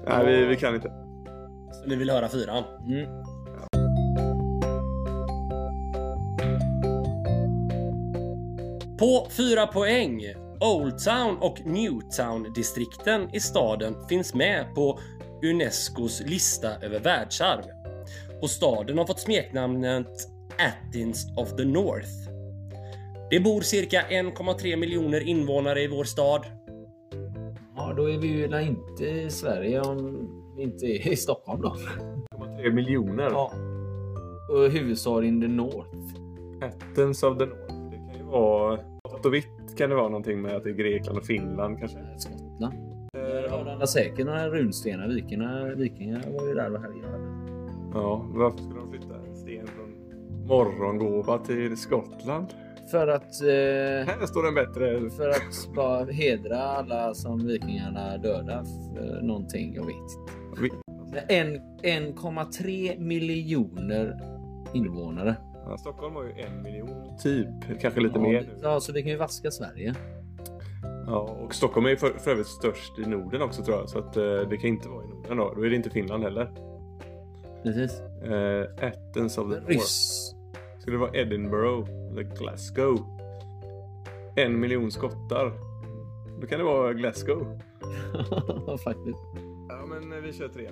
[0.07, 0.91] Nej, vi, vi kan inte.
[1.71, 2.63] Så ni vill höra fyran?
[2.87, 3.23] Mm.
[8.97, 10.21] På 4 poäng.
[10.61, 14.99] Old Town och Newtown distrikten i staden finns med på
[15.43, 17.63] Unescos lista över världsarv.
[18.41, 20.07] Och staden har fått smeknamnet
[20.59, 22.09] Athens of the North.
[23.29, 26.45] Det bor cirka 1,3 miljoner invånare i vår stad.
[27.75, 31.61] Ja, då är vi ju där inte i Sverige om vi inte är i Stockholm
[31.61, 31.75] då.
[32.61, 33.29] 3 miljoner.
[33.31, 33.51] Ja.
[34.51, 35.89] Och huvudstad in the North.
[36.61, 37.89] Athens of the North.
[37.91, 38.79] Det kan ju vara...
[39.11, 41.97] Något och vitt kan det vara någonting med att det är Grekland och Finland kanske.
[42.17, 42.73] Skottland.
[43.13, 45.07] Det var säkert några runstenar.
[45.07, 47.39] Vikingarna, vikingar var ju där och härjade.
[47.93, 48.78] Ja, varför skulle
[50.49, 52.47] Morgongåva till Skottland?
[52.91, 53.47] För att, eh,
[54.15, 55.09] Här står den bättre.
[55.09, 59.73] för att bara hedra alla som vikingarna dödade för någonting.
[59.75, 60.61] Jag vet inte.
[60.61, 60.71] Vi-
[61.37, 64.19] En- 1,3 miljoner
[64.73, 65.35] invånare.
[65.65, 67.17] Ja, Stockholm har ju en miljon.
[67.23, 67.47] Typ,
[67.81, 68.41] kanske lite mer.
[68.41, 68.59] nu.
[68.61, 69.93] Ja, så vi kan ju vaska Sverige.
[71.07, 73.89] Ja, och Stockholm är ju för, för övrigt störst i Norden också tror jag.
[73.89, 75.53] Så att, eh, det kan inte vara i Norden då.
[75.55, 76.51] Då är det inte Finland heller.
[77.63, 78.01] Precis.
[78.23, 79.67] Eh, Athens of the North.
[79.67, 80.35] Ryss.
[80.89, 82.99] Skulle det vara Edinburgh eller Glasgow?
[84.35, 85.53] En miljon skottar.
[86.41, 87.59] Då kan det vara Glasgow.
[88.83, 89.19] Faktiskt.
[89.69, 90.69] Ja, men eh, vi kör tre.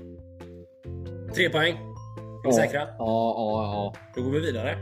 [1.36, 1.74] 3 poäng.
[1.74, 2.80] Är vi säkra?
[2.80, 3.94] Ja, ja, ja.
[4.16, 4.78] Då går vi vidare.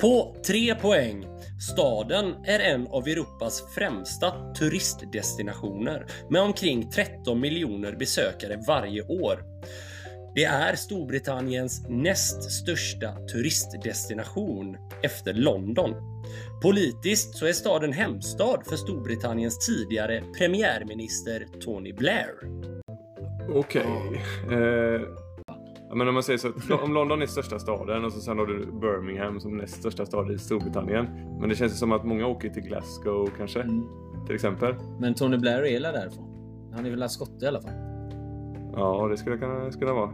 [0.00, 1.31] På 3 poäng.
[1.70, 9.44] Staden är en av Europas främsta turistdestinationer med omkring 13 miljoner besökare varje år.
[10.34, 15.94] Det är Storbritanniens näst största turistdestination efter London.
[16.62, 22.34] Politiskt så är staden hemstad för Storbritanniens tidigare premiärminister Tony Blair.
[23.54, 24.22] Okej.
[24.50, 25.31] Eh, ja,
[25.94, 26.48] men om man säger så.
[26.84, 30.32] Om London är största staden och så sen har du Birmingham som näst största stad
[30.32, 31.06] i Storbritannien.
[31.40, 33.60] Men det känns ju som att många åker till Glasgow kanske.
[33.60, 33.84] Mm.
[34.26, 34.74] Till exempel.
[35.00, 36.28] Men Tony Blair är väl därifrån?
[36.72, 37.72] Han är väl skotte i alla fall?
[38.72, 40.12] Ja, det skulle kunna, skulle vara.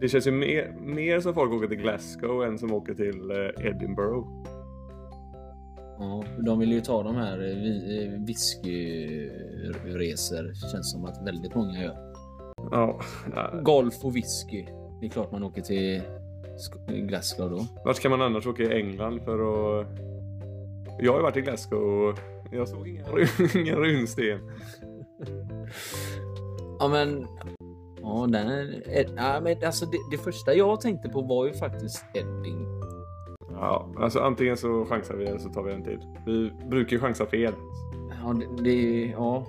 [0.00, 3.66] Det känns ju mer, mer som folk åker till Glasgow än som åker till eh,
[3.66, 4.28] Edinburgh.
[5.98, 10.54] Ja, de vill ju ta de här eh, eh, whiskyresor.
[10.72, 12.05] Känns som att väldigt många gör.
[12.70, 13.00] Ja.
[13.62, 14.66] Golf och whisky.
[15.00, 16.02] Det är klart man åker till
[16.88, 17.66] Glasgow då.
[17.84, 19.34] Vart kan man annars åka i England för
[19.80, 19.86] att...
[20.98, 22.18] Jag har ju varit i Glasgow och
[22.52, 24.38] jag såg inga, run- ingen runsten.
[26.78, 27.26] Ja men...
[28.02, 28.82] Ja, den är,
[29.16, 32.66] ja, men alltså det, det första jag tänkte på var ju faktiskt Edding.
[33.50, 35.98] Ja, alltså antingen så chansar vi eller så tar vi en till.
[36.26, 37.52] Vi brukar ju chansa fel.
[38.22, 39.46] Ja, det, det ja.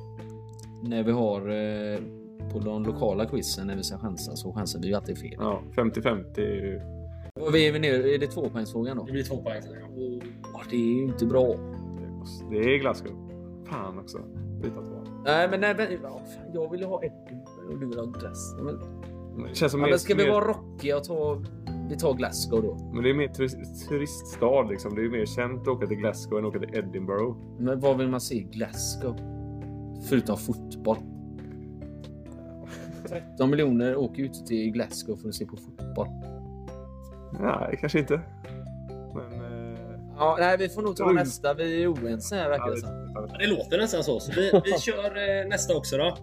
[0.83, 1.99] När vi har eh,
[2.51, 5.35] på de lokala quizen när vi ska chansa så chansar vi ju alltid fel.
[5.37, 6.97] Ja, 50-50 är.
[7.41, 9.03] Och vi är nere, är det tvåpoängsfrågan då?
[9.03, 9.61] Det blir två poäng.
[10.53, 11.55] Ja, det är ju inte bra.
[12.49, 13.11] Det är Glasgow.
[13.65, 14.17] Fan också.
[14.61, 15.03] Byta två.
[15.25, 15.87] Nej, men nej, men,
[16.53, 18.55] jag vill ha Edding och du vill ha Glass.
[18.57, 18.75] Men,
[19.35, 21.43] Men Det känns som ja, mer, men ska vi mer, vara rockiga och ta...
[21.89, 22.91] Vi tar Glasgow då.
[22.93, 24.95] Men det är mer turist, turiststad liksom.
[24.95, 27.37] Det är ju mer känt att åka till Glasgow än att åka till Edinburgh.
[27.59, 29.15] Men vad vill man se i Glasgow?
[30.09, 30.97] Förutom fotboll.
[33.07, 36.07] 13 miljoner åker ut till Glasgow för att se på fotboll.
[37.39, 38.21] Nej, kanske inte.
[40.17, 41.53] Ja, nej, vi får nog ta nästa.
[41.53, 43.11] Vi är oense här verkar det som.
[43.15, 44.19] Ja, Det låter nästan så.
[44.19, 46.17] så vi, vi kör eh, nästa också då.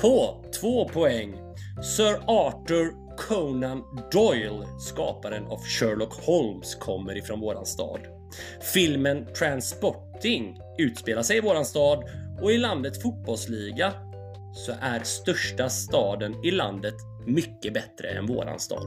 [0.00, 1.34] På två poäng.
[1.82, 8.00] Sir Arthur Conan Doyle, skaparen av Sherlock Holmes, kommer ifrån våran stad.
[8.74, 12.04] Filmen Transporting utspelar sig i våran stad
[12.42, 13.92] och i landets fotbollsliga
[14.52, 16.94] så är största staden i landet
[17.26, 18.86] mycket bättre än våran stad.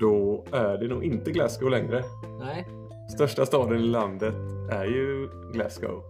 [0.00, 2.04] Då är det nog inte Glasgow längre.
[2.40, 2.66] Nej.
[3.14, 4.34] Största staden i landet
[4.72, 6.02] är ju Glasgow.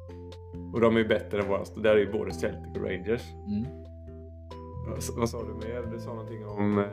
[0.75, 1.65] Och de är ju bättre än våra.
[1.77, 3.23] Där är ju både Celtic och Rangers.
[3.47, 3.65] Mm.
[4.89, 5.93] Vad- Vad sa du mer?
[5.93, 6.79] Du sa någonting om...
[6.79, 6.85] Eh,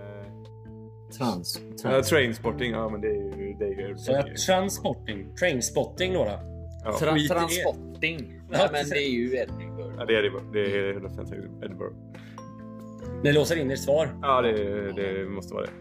[1.17, 1.59] Trans.
[1.71, 2.09] ja, trans.
[2.09, 2.71] trainsporting.
[2.71, 3.55] Ja, men det är ju...
[3.59, 6.39] Det är ju Så jag transporting, trainspotting några.
[6.83, 6.97] Ja.
[6.99, 8.41] Tra transporting.
[8.49, 9.95] Nej, men det är ju Edinburgh.
[9.97, 10.31] ja, det är det.
[10.53, 11.95] Det är 100% Edinburgh.
[13.23, 14.09] Ni låser in ert svar.
[14.21, 15.71] Ja, det, det måste vara det.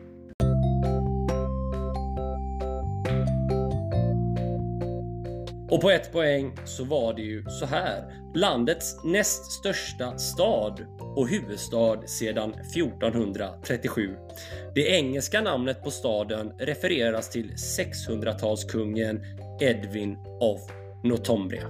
[5.72, 8.04] Och på ett poäng så var det ju så här.
[8.34, 10.86] Landets näst största stad
[11.16, 14.16] och huvudstad sedan 1437.
[14.74, 19.20] Det engelska namnet på staden refereras till 600-talskungen
[19.60, 20.60] Edwin of
[21.04, 21.68] Northumbria.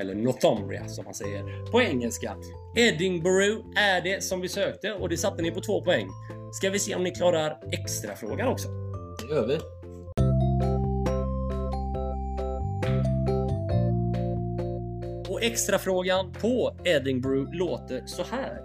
[0.00, 2.36] Eller Northumbria som man säger på engelska.
[2.76, 6.08] Edinburgh är det som vi sökte och det satte ni på två poäng.
[6.52, 8.68] Ska vi se om ni klarar extra frågan också?
[8.68, 9.58] Det gör vi.
[15.28, 18.60] Och extrafrågan på Edinburgh låter så här.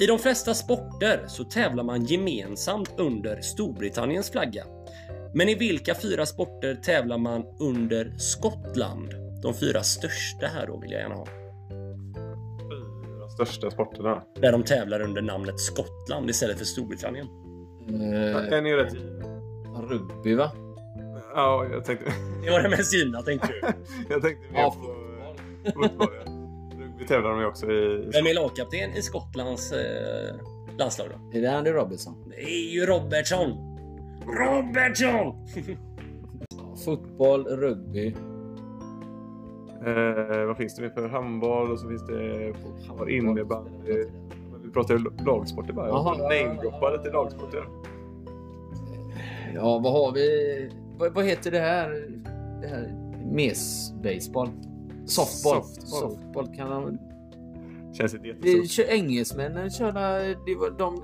[0.00, 4.64] I de flesta sporter så tävlar man gemensamt under Storbritanniens flagga.
[5.34, 9.08] Men i vilka fyra sporter tävlar man under Skottland?
[9.42, 11.26] De fyra största här då vill jag gärna ha.
[13.20, 14.22] De största sporterna.
[14.40, 17.26] Där de tävlar under namnet Skottland istället för Storbritannien.
[17.88, 18.94] Eh, En är rätt.
[19.90, 20.50] rugby va?
[21.34, 22.04] Ja, jag tänkte...
[22.44, 23.60] Det var det mest givna tänkte du.
[24.14, 24.74] Jag tänkte mer Ja,
[25.64, 26.08] på fotboll.
[26.80, 28.10] Rugby tävlar de ju också i.
[28.12, 30.34] Vem är lagkapten i Skottlands eh,
[30.78, 31.38] landslag då?
[31.38, 32.14] Är det Andy Robinson?
[32.30, 33.69] Det är ju Robertson!
[34.26, 35.34] Robertson!
[36.84, 38.14] Fotboll, rugby.
[39.86, 42.52] Eh, vad finns det mer för handboll och så finns det
[43.08, 44.04] innebandy.
[44.64, 45.88] Vi pratar ju lagsporter bara.
[45.88, 47.64] Jaha, ja, ja, Namedroppar lite lagsporter.
[49.54, 50.70] Ja, vad har vi?
[50.98, 51.90] Vad, vad heter det här?
[52.60, 54.48] Det här mes-baseball?
[55.06, 55.62] Softball.
[55.62, 56.10] Softball.
[56.10, 56.98] Softball kan de...
[57.92, 60.18] Känns inte kör engelsmännen köra...
[60.18, 61.02] Det var de...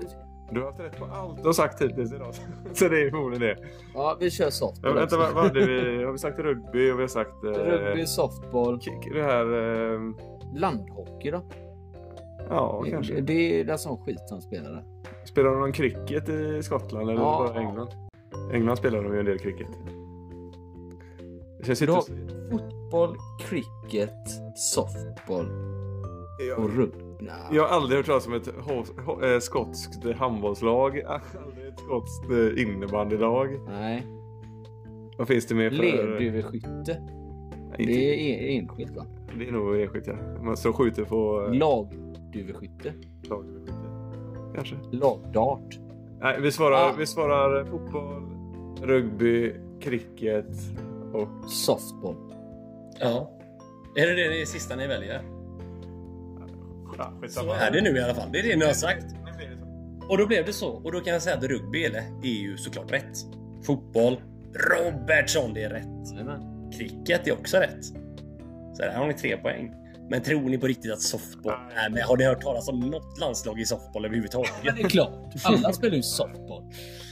[0.51, 2.33] Du har haft rätt på allt du har sagt hittills idag.
[2.73, 3.67] Så det är förmodligen det.
[3.93, 5.17] Ja, vi kör Ja, softball vänta, också.
[5.17, 6.03] vad, vad hade vi?
[6.05, 7.43] Har vi sagt rugby och vi har sagt...
[7.43, 8.79] Eh, Rugby, softball,
[9.13, 9.45] Det här...
[9.93, 9.99] Eh,
[10.55, 11.41] landhockey då?
[12.49, 13.21] ja, Det, kanske.
[13.21, 14.83] det är den sån skit som spelar där.
[15.25, 17.45] Spelar de någon cricket i Skottland eller Ja.
[17.53, 17.89] bara England?
[18.53, 19.67] England spelar de ju en del cricket.
[21.59, 21.93] Det känns inte...
[22.51, 23.15] Fotboll,
[23.49, 24.13] cricket,
[24.55, 25.45] softball
[26.39, 27.03] Jag, och rugby.
[27.19, 27.33] Nja.
[27.51, 31.01] jag har aldrig hört talas om ett ho- ho- eh, skotskt handbollslag.
[31.01, 33.59] Aldrig ett skotskt eh, innebandylag.
[33.67, 34.07] Nej.
[35.17, 35.77] Vad finns det mer för...
[35.83, 37.01] Lerduveskytte.
[37.77, 39.05] Det är enskilt va?
[39.39, 40.13] det är nog enskilt ja.
[40.43, 42.93] Man så skjuter på eh, Lagduveskytte.
[43.29, 43.73] lagduveskytte.
[44.55, 44.75] Kanske.
[44.91, 45.79] Lagdart.
[46.21, 46.93] Nej, vi svarar, Ah.
[46.97, 48.23] vi svarar fotboll,
[48.87, 50.47] rugby, cricket
[51.13, 51.27] och...
[51.49, 52.15] Softball.
[52.99, 53.31] Ja.
[53.95, 55.21] Är det det, det sista ni väljer?
[56.97, 58.29] Ja, Så är det nu i alla fall.
[58.31, 59.05] Det är det ni har sagt.
[60.09, 60.69] Och då blev det så.
[60.69, 63.17] Och då kan jag säga att rugby eller, är ju såklart rätt.
[63.65, 64.21] Fotboll.
[64.53, 66.77] Robertson, det är rätt.
[66.77, 67.85] Cricket är också rätt.
[68.73, 69.73] Så där har ni tre poäng.
[70.09, 71.53] Men tror ni på riktigt att softball...
[71.75, 74.51] Nej, men har ni hört talas om något landslag i softball överhuvudtaget?
[74.63, 75.33] Det är klart.
[75.43, 76.63] Alla spelar ju softball.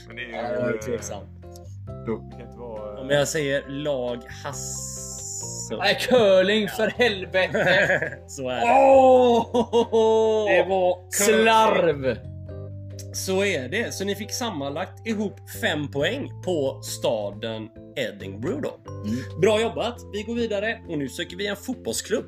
[0.06, 0.32] Men det är ju...
[0.32, 1.24] Ja, jag är tveksam.
[2.06, 3.00] Då, det kan inte vara...
[3.00, 5.05] Om jag säger lag Hass...
[5.70, 8.18] Nej, curling för helvete!
[8.26, 8.62] Så är det.
[8.62, 10.48] Åh!
[10.48, 12.18] Det var Slarv!
[13.14, 13.94] Så är det.
[13.94, 18.92] Så ni fick sammanlagt ihop fem poäng på staden Edinburgh då.
[19.08, 19.40] Mm.
[19.40, 19.96] Bra jobbat!
[20.12, 22.26] Vi går vidare och nu söker vi en fotbollsklubb.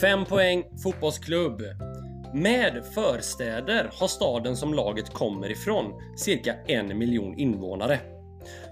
[0.00, 1.62] Fem poäng fotbollsklubb.
[2.34, 8.00] Med förstäder har staden som laget kommer ifrån cirka en miljon invånare.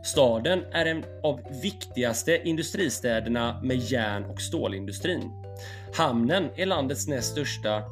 [0.05, 5.31] Staden är en av viktigaste industristäderna med järn och stålindustrin.
[5.95, 7.83] Hamnen är landets näst största.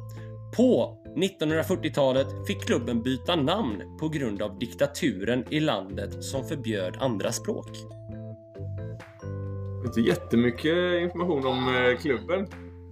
[0.57, 7.31] På 1940-talet fick klubben byta namn på grund av diktaturen i landet som förbjöd andra
[7.31, 7.69] språk.
[9.85, 12.47] Inte jättemycket information om eh, klubben.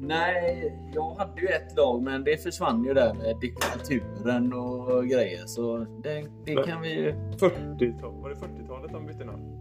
[0.07, 5.45] Nej, jag hade ju ett lag men det försvann ju där med diktaturen och grejer.
[5.45, 7.11] Så det, det kan vi ju...
[7.11, 9.59] 40-tal, var det 40-talet de bytte namn?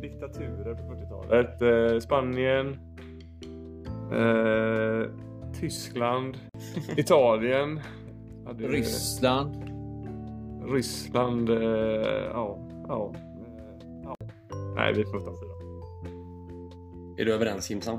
[0.00, 1.62] Diktaturer på 40-talet.
[1.62, 2.78] Eh, Spanien.
[4.12, 5.10] Eh,
[5.60, 6.36] Tyskland.
[6.96, 7.80] Italien.
[8.46, 9.54] hade ju- Ryssland.
[10.72, 11.50] Ryssland.
[11.50, 11.56] Eh,
[12.32, 12.58] ja.
[12.88, 13.12] Ja.
[13.14, 13.20] eh,
[14.04, 14.16] ja.
[14.76, 15.50] Nej, vi får ta fyra.
[17.18, 17.98] Är du överens Jimsan?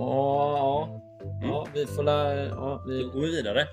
[0.00, 1.00] Ja, ja.
[1.42, 2.34] ja vi får la...
[2.34, 3.02] Ja, vi...
[3.02, 3.66] Då går vi vidare.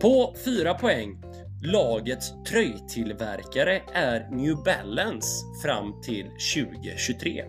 [0.00, 1.22] På 4 poäng.
[1.62, 5.28] Lagets tröjtillverkare är New Balance
[5.62, 7.44] fram till 2023.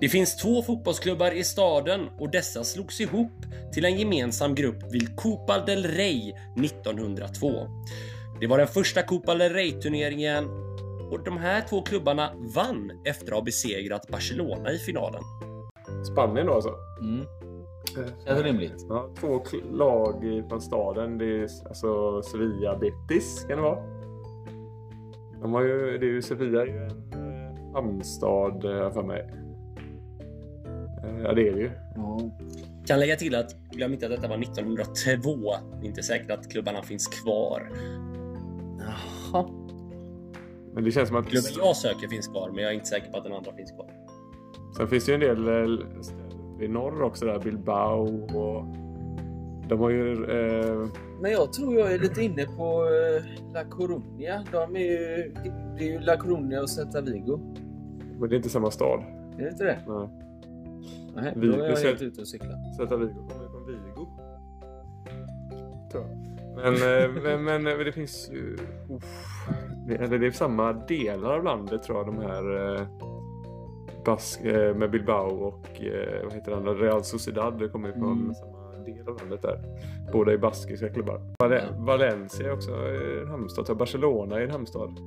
[0.00, 5.16] Det finns två fotbollsklubbar i staden och dessa slogs ihop till en gemensam grupp vid
[5.16, 7.48] Copa del Rey 1902.
[8.40, 10.65] Det var den första Copa del Rey-turneringen
[11.10, 15.22] och de här två klubbarna vann efter att ha besegrat Barcelona i finalen.
[16.12, 16.70] Spanien då alltså.
[17.00, 17.26] Mm.
[18.26, 18.86] Känns rimligt.
[18.88, 19.42] Ja, två
[19.72, 21.18] lag i- från staden.
[21.18, 23.78] Det är alltså Sevilla Betis kan det vara.
[25.42, 29.20] De har ju, det är ju Sevilla är ju en eh, hamnstad eh, för mig.
[31.04, 31.70] Eh, Ja det är det ju.
[31.96, 32.20] Ja.
[32.86, 35.30] Kan lägga till att glöm inte att detta var 1902.
[35.80, 37.72] Det är inte säkert att klubbarna finns kvar.
[38.78, 39.48] Jaha.
[40.76, 43.10] Men det känns som att Klubben jag söker finns kvar, men jag är inte säker
[43.10, 43.90] på att den andra finns kvar.
[44.76, 47.38] sen finns det ju en del eh, i norr också där.
[47.38, 48.00] Bilbao
[48.36, 48.64] och
[49.68, 50.86] de har ju eh,
[51.20, 54.46] Men jag tror jag är lite inne på eh, La Coruña.
[54.52, 55.34] De är ju,
[55.78, 57.38] det är ju La Coruña och Celta Vigo.
[58.20, 59.00] men det är inte samma stad.
[59.38, 59.78] Är det inte det?
[59.86, 60.08] Nej.
[61.14, 62.74] Nej, Vi- då är jag helt ute och cyklar.
[62.76, 64.06] Celta Vigo kommer ju från Vigo.
[65.92, 66.18] Tror jag.
[66.56, 68.56] Men, eh, men, men eh, det finns ju...
[68.56, 72.86] det, eller det är samma delar av landet tror jag de här eh,
[74.04, 76.76] Bask, eh, med Bilbao och eh, vad heter den?
[76.76, 77.58] Real Sociedad.
[77.58, 78.34] Det kommer ju från Mm.
[78.34, 79.60] samma del av landet där.
[80.12, 81.20] Båda är baskiska klubbar.
[81.38, 81.60] Val- Ja.
[81.78, 83.76] Valencia är också eh, en hamnstad.
[83.76, 84.98] Barcelona är en hamnstad.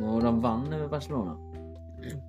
[0.00, 1.38] Och de vann över Barcelona.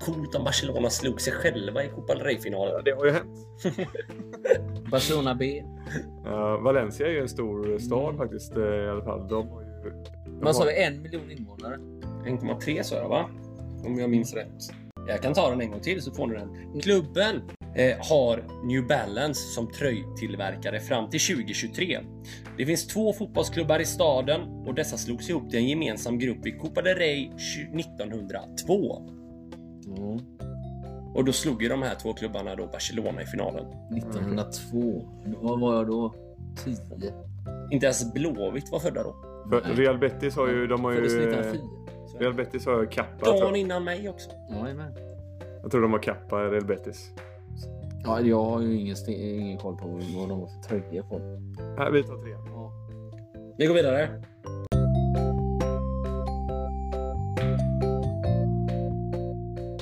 [0.06, 2.82] Coolt om Barcelona slog sig själva i Copa del Rey-finalen.
[2.86, 3.38] Det har ju hänt.
[4.92, 5.63] Barcelona B.
[6.26, 8.18] Ja, Valencia är ju en stor stad Mm.
[8.18, 9.28] faktiskt eh, i alla fall.
[9.28, 9.68] De har ju...
[10.41, 10.84] Vad sa vi?
[10.84, 11.78] En miljon invånare?
[12.26, 13.30] 1,3 sa jag va?
[13.86, 14.71] Om jag minns rätt.
[15.08, 16.82] Jag kan ta den en gång till så får ni den.
[16.82, 17.41] Klubben
[17.76, 22.00] eh, har New Balance som tröjtillverkare fram till 2023.
[22.58, 26.52] Det finns två fotbollsklubbar i staden och dessa slogs ihop till en gemensam grupp i
[26.52, 27.32] Copa del Rey
[27.73, 29.10] 1902.
[29.97, 30.19] Mm.
[31.15, 33.65] Och då slog ju de här två klubbarna då Barcelona i finalen.
[33.97, 35.06] 1902.
[35.41, 36.13] Vad var jag då?
[36.63, 36.76] 10?
[37.71, 39.15] Inte ens Blåvitt var födda då.
[39.49, 39.75] För.
[39.75, 40.67] Real Betis har ju...
[40.67, 41.62] De har Föddes ju 1904.
[42.19, 43.25] Real Betis har ju Kappa.
[43.25, 44.30] Dagen innan mig också.
[44.49, 44.93] Jajamän.
[45.62, 47.12] Jag tror de har Kappa, Real Betis.
[48.03, 51.19] Ja, jag har ju ingen, ingen koll på vad de har för tröjor på.
[51.77, 52.32] Här, vi tar tre.
[52.32, 52.71] Ja.
[53.58, 54.23] Vi går vidare.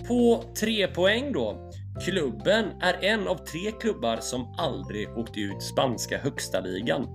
[0.08, 1.65] På tre poäng då.
[2.02, 7.08] Klubben är en av tre klubbar som aldrig åkte ut spanska högsta ligan.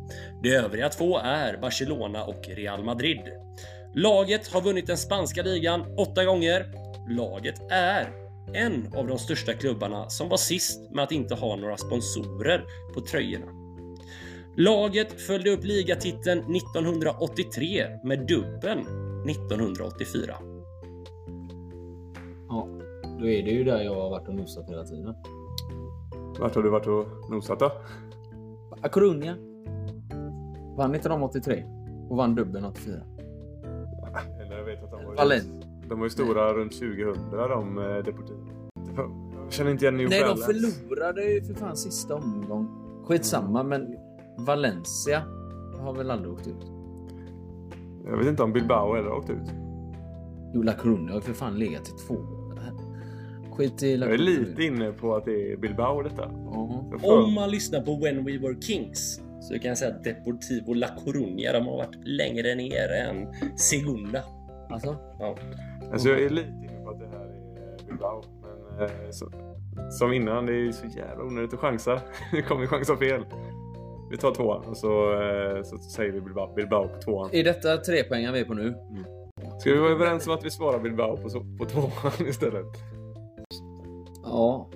[0.43, 3.21] De övriga två är Barcelona och Real Madrid.
[3.95, 6.66] Laget har vunnit den spanska ligan åtta gånger.
[7.09, 8.12] Laget är
[8.55, 12.64] en av de största klubbarna som var sist med att inte ha några sponsorer
[12.95, 13.47] på tröjorna.
[14.57, 18.81] Laget följde upp ligatiteln 1983 med dubbeln
[19.29, 20.37] 1984.
[22.49, 22.80] ja.
[23.20, 25.14] Då är det ju där jag har varit och nosat hela tiden.
[26.40, 27.66] Vart har du varit och nosat då?
[28.83, 29.35] A Coruña.
[30.76, 31.64] Vann inte de 83?
[32.09, 32.94] Och vann dubbeln 84?
[34.40, 35.44] Eller jag vet att de var ju, Valen.
[35.88, 38.46] de var ju stora runt 2000 de eh, Deportivo.
[39.44, 40.44] Jag känner inte igen New Nej, de Balance.
[40.46, 42.68] förlorade ju för fan sista omgång.
[43.04, 43.96] Skitsamma, men
[44.38, 45.22] Valencia
[45.79, 46.66] har väl aldrig åkt ut?
[48.06, 49.50] Jag vet inte om Bilbao eller har åkt ut.
[50.54, 52.16] Jo, La Coruña har ju för fan legat i två.
[53.61, 56.23] Skit i La Jag är lite inne på att det är Bilbao detta.
[56.90, 60.04] Jag får- Om man lyssnar på When We Were Kings så kan jag säga att
[60.04, 64.23] Deportivo La Coruña de har varit längre ner än Segunda.
[64.71, 64.96] Alltså?
[65.19, 65.37] Ja.
[65.92, 68.23] Alltså jag är lite inne på att det här är Bilbao.
[68.42, 69.31] Men eh, så,
[69.90, 72.00] som innan, det är så jävla onödigt att chansa.
[72.33, 73.25] Vi kommer chansa fel.
[74.11, 77.31] Vi tar tvåan och så, eh, så säger vi Bilbao, Bilbao på tvåan.
[77.33, 78.75] Är detta tre poäng vi är på nu?
[79.61, 82.67] Ska vi vara överens om att vi svarar Bilbao på, på tvåan istället?
[84.31, 84.68] Ja.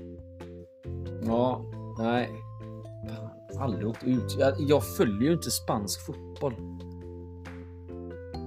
[1.27, 1.65] Ja.
[1.99, 2.29] Nej.
[3.55, 4.37] Fan, aldrig åkt ut.
[4.39, 6.55] Jag, jag följer ju inte spansk fotboll.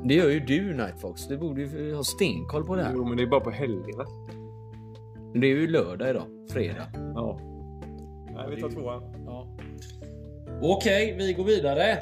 [0.08, 1.28] Det gör ju du Nightfox.
[1.28, 2.94] Du borde ju ha stenkoll på det här.
[2.96, 4.06] Jo, men det är bara på helgerna.
[5.32, 6.24] Men Det är ju lördag idag.
[6.50, 6.88] Fredag.
[6.96, 7.40] Ja.
[8.36, 9.04] Nej, vi tar tvåan.
[9.26, 9.48] Ja.
[10.62, 11.98] Okej, vi går vidare.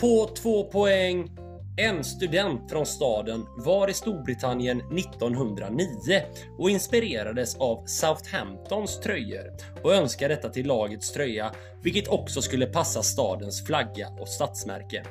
[0.00, 1.37] På två poäng.
[1.80, 5.86] En student från staden var i Storbritannien 1909
[6.58, 9.52] och inspirerades av Southamptons tröjor
[9.82, 11.52] och önskade detta till lagets tröja,
[11.82, 15.04] vilket också skulle passa stadens flagga och stadsmärke.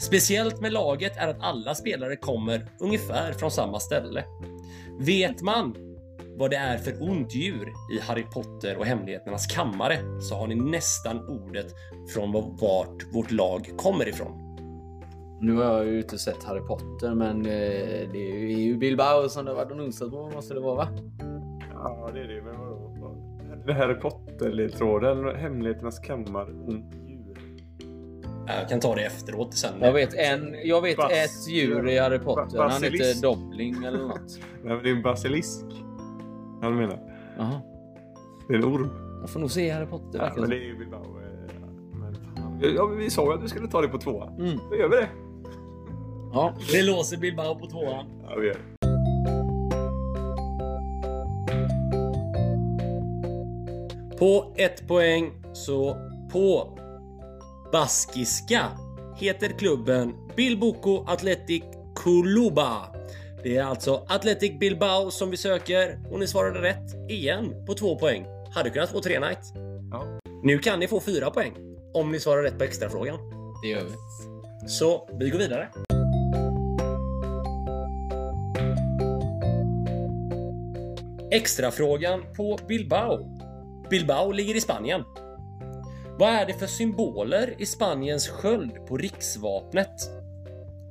[0.00, 4.24] Speciellt med laget är att alla spelare kommer ungefär från samma ställe.
[5.00, 5.74] Vet man
[6.38, 11.28] vad det är för onddjur i Harry Potter och Hemligheternas kammare så har ni nästan
[11.28, 11.66] ordet
[12.14, 14.45] från vart vårt lag kommer ifrån.
[15.40, 19.44] Nu har jag ju inte sett Harry Potter, men eh, det är ju Bilbao som
[19.44, 20.88] det har varit nosat på, måste det vara va?
[21.72, 22.42] Ja, det är det.
[22.42, 22.82] Men vadå?
[23.66, 27.38] Det Harry Potter-ledtråden, Hemligheternas kammare, ont djur.
[28.46, 29.74] Jag kan ta det efteråt sen.
[29.80, 32.56] Jag vet, en, jag vet Bas- ett djur i Harry Potter.
[32.58, 33.22] Ba- Han heter.
[33.22, 34.38] Dobbling eller något.
[34.64, 35.64] Nej, men det är en basilisk.
[36.62, 36.98] Han menar.
[37.38, 37.60] Jaha.
[38.48, 38.90] Det är en orm.
[39.20, 40.18] Jag får nog se Harry Potter.
[40.18, 41.02] Ja, men det är ju Bilbao.
[42.62, 42.68] eh.
[42.76, 44.28] Ja, vi sa ju att vi skulle ta det på som.
[44.38, 44.58] mm.
[44.70, 45.08] Då gör vi det.
[46.36, 46.54] Ja.
[46.72, 48.06] Vi låser Bilbao på tvåan.
[48.36, 48.56] Det.
[54.18, 55.96] På ett poäng så
[56.32, 56.78] på
[57.72, 58.62] baskiska
[59.16, 61.62] heter klubben Bilboko Athletic
[62.04, 62.86] Kuluba.
[63.42, 67.98] Det är alltså Athletic Bilbao som vi söker och ni svarade rätt igen på två
[67.98, 68.26] poäng.
[68.54, 69.52] Hade kunnat få tre night.
[69.90, 70.18] Ja.
[70.42, 71.54] Nu kan ni få fyra poäng
[71.94, 73.18] om ni svarar rätt på extrafrågan.
[73.62, 73.92] Det gör vi.
[74.68, 75.68] Så vi går vidare.
[81.36, 83.38] Extrafrågan på Bilbao.
[83.90, 85.04] Bilbao ligger i Spanien.
[86.18, 89.94] Vad är det för symboler i Spaniens sköld på riksvapnet?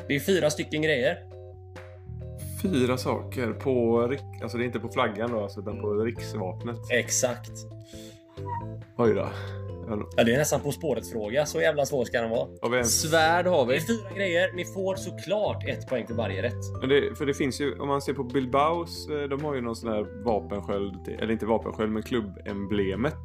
[0.08, 1.18] Det är fyra stycken grejer.
[2.62, 6.78] Fyra saker på, rik- alltså det är inte på flaggan då, alltså, utan på riksvapnet.
[6.92, 7.52] Exakt.
[8.98, 9.30] Oj då.
[10.18, 11.46] Ja, det är nästan På spåret fråga.
[11.46, 12.48] Så jävla svår ska den vara.
[12.62, 12.86] Har vi en...
[12.86, 13.78] Svärd har Det vi.
[13.78, 14.54] är fyra grejer.
[14.56, 16.54] Ni får såklart ett poäng för varje rätt.
[16.80, 19.62] Men det, för det finns ju, om man ser på Bilbaos, eh, de har ju
[19.62, 23.18] någon sån här vapensköld, till- eller inte vapensköld, men klubbemblemet.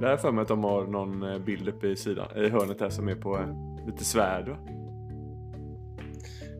[0.00, 2.48] Där har jag för mig att de har någon eh, bild uppe i sidan, i
[2.48, 4.56] hörnet där som är på eh, lite svärd va?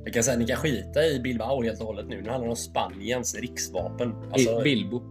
[0.05, 2.23] Jag kan säga att ni kan skita i Bilbao helt och hållet nu.
[2.23, 4.15] Nu handlar det om Spaniens riksvapen.
[4.33, 5.03] Alltså, I Bilbo.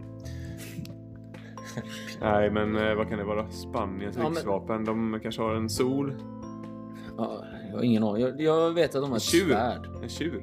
[2.20, 3.50] Nej, men eh, vad kan det vara?
[3.50, 4.84] Spaniens Ja, men- riksvapen.
[4.84, 6.14] De kanske har en sol,
[7.18, 8.22] Ja, jag har ingen aning.
[8.22, 9.48] Jag, jag vet att de har ett Tjur.
[9.48, 9.86] svärd.
[10.02, 10.42] en tjur.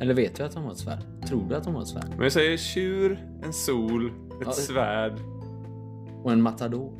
[0.00, 1.02] Eller vet du att de har ett svärd?
[1.28, 2.08] Tror du att de har ett svärd?
[2.08, 4.12] Men jag säger tjur, en sol, ett
[4.44, 4.52] Ja.
[4.52, 5.12] svärd.
[6.24, 6.92] Och en matador.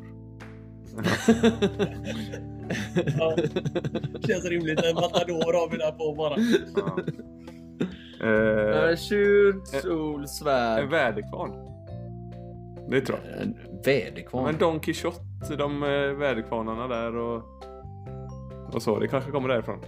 [3.19, 3.35] ja,
[4.27, 4.83] känns rimligt.
[4.83, 6.37] En matador har vi där på bara.
[6.75, 6.97] Ja.
[8.27, 10.89] Eh, Tjur, sol, en svärd.
[10.89, 11.51] väderkvarn.
[12.89, 13.41] Det tror jag.
[13.41, 14.43] En väderkvarn.
[14.43, 17.43] Men Don Quijote, de eh, väderkvarnarna där och,
[18.73, 18.99] och så.
[18.99, 19.79] Det kanske kommer därifrån.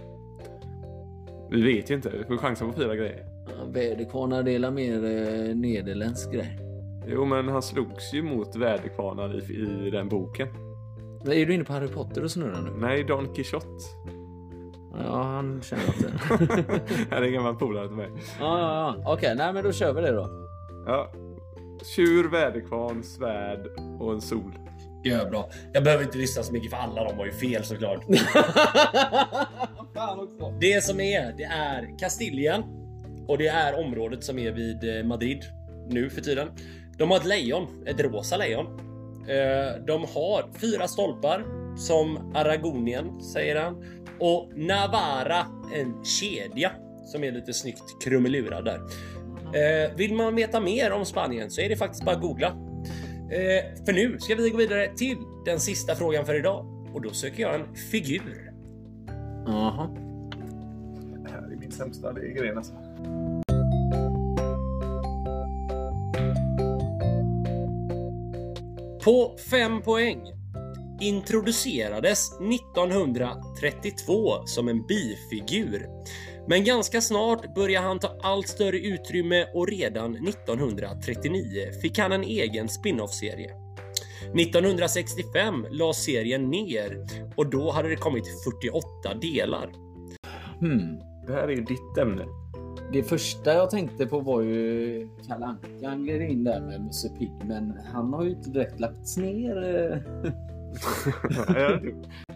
[1.50, 2.10] Vi vet ju inte.
[2.18, 3.24] Vi får chansa på fyra grejer.
[3.46, 6.58] Ja, Väderkvarnar det är mer eh, nederländsk grej.
[7.06, 10.48] Jo, men han slogs ju mot väderkvarnar i, i den boken.
[11.24, 12.70] Men Är du inne på Harry Potter och snurrar nu?
[12.86, 13.66] Nej, Don Quijote.
[15.04, 16.12] Ja, han känner inte.
[17.10, 18.08] det är en gammal polare till mig.
[18.40, 19.12] ja, ja, ja.
[19.12, 20.28] Okej, nej men då kör vi det då.
[20.86, 21.12] Ja.
[21.84, 23.66] Tjur, väderkvarn, svärd
[24.00, 24.58] och en sol.
[25.04, 25.50] Gör bra.
[25.72, 28.04] Jag behöver inte lyssna så mycket för alla de var ju fel såklart.
[30.60, 32.62] Det som är, det är Kastilien
[33.28, 35.42] och det är området som är vid eh, Madrid
[35.88, 36.48] nu för tiden.
[36.98, 38.66] De har ett lejon, ett rosa lejon.
[39.28, 41.44] Eh, De har fyra stolpar
[41.76, 43.84] som Aragonien säger han
[44.20, 46.72] och Navarra en kedja
[47.06, 48.80] som är lite snyggt krumelurad där.
[49.54, 52.48] Eh, Vill man veta mer om Spanien så är det faktiskt bara att googla.
[53.30, 57.10] Eh, För nu ska vi gå vidare till den sista frågan för idag och då
[57.10, 58.52] söker jag en figur.
[59.46, 59.90] Jaha.
[61.24, 62.72] Det här är min sämsta gren alltså.
[69.04, 70.20] På 5 poäng
[71.00, 75.86] introducerades 1932 som en bifigur.
[76.50, 82.22] Men ganska snart började han ta allt större utrymme och redan 1939 fick han en
[82.22, 83.50] egen spin-off-serie.
[84.34, 88.24] 1965 lades serien ner och då hade det kommit
[88.62, 89.72] 48 delar.
[90.60, 90.98] Hmm.
[91.26, 92.26] Det här är ju ditt ämne.
[92.92, 95.88] Det första jag tänkte på var ju Kalle Anka.
[95.88, 99.56] Han gled in där med Musse Pigg, men han har ju inte direkt lagts ner.
[99.92, 100.32] eh.
[101.54, 101.80] Ja,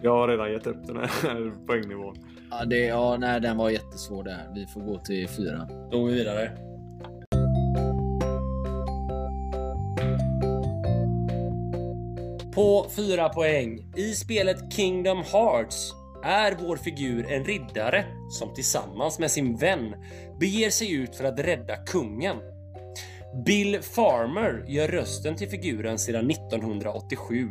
[0.01, 2.15] jag har redan gett upp den här poängnivån.
[2.51, 4.51] Ja, det, ja, nej, den var jättesvår där.
[4.55, 5.67] Vi får gå till fyra.
[5.91, 6.51] Då går vi vidare.
[12.53, 13.79] På fyra poäng.
[13.95, 15.93] I spelet Kingdom Hearts
[16.23, 19.95] är vår figur en riddare som tillsammans med sin vän
[20.39, 22.37] beger sig ut för att rädda kungen.
[23.45, 27.49] Bill Farmer gör rösten till figuren sedan 1987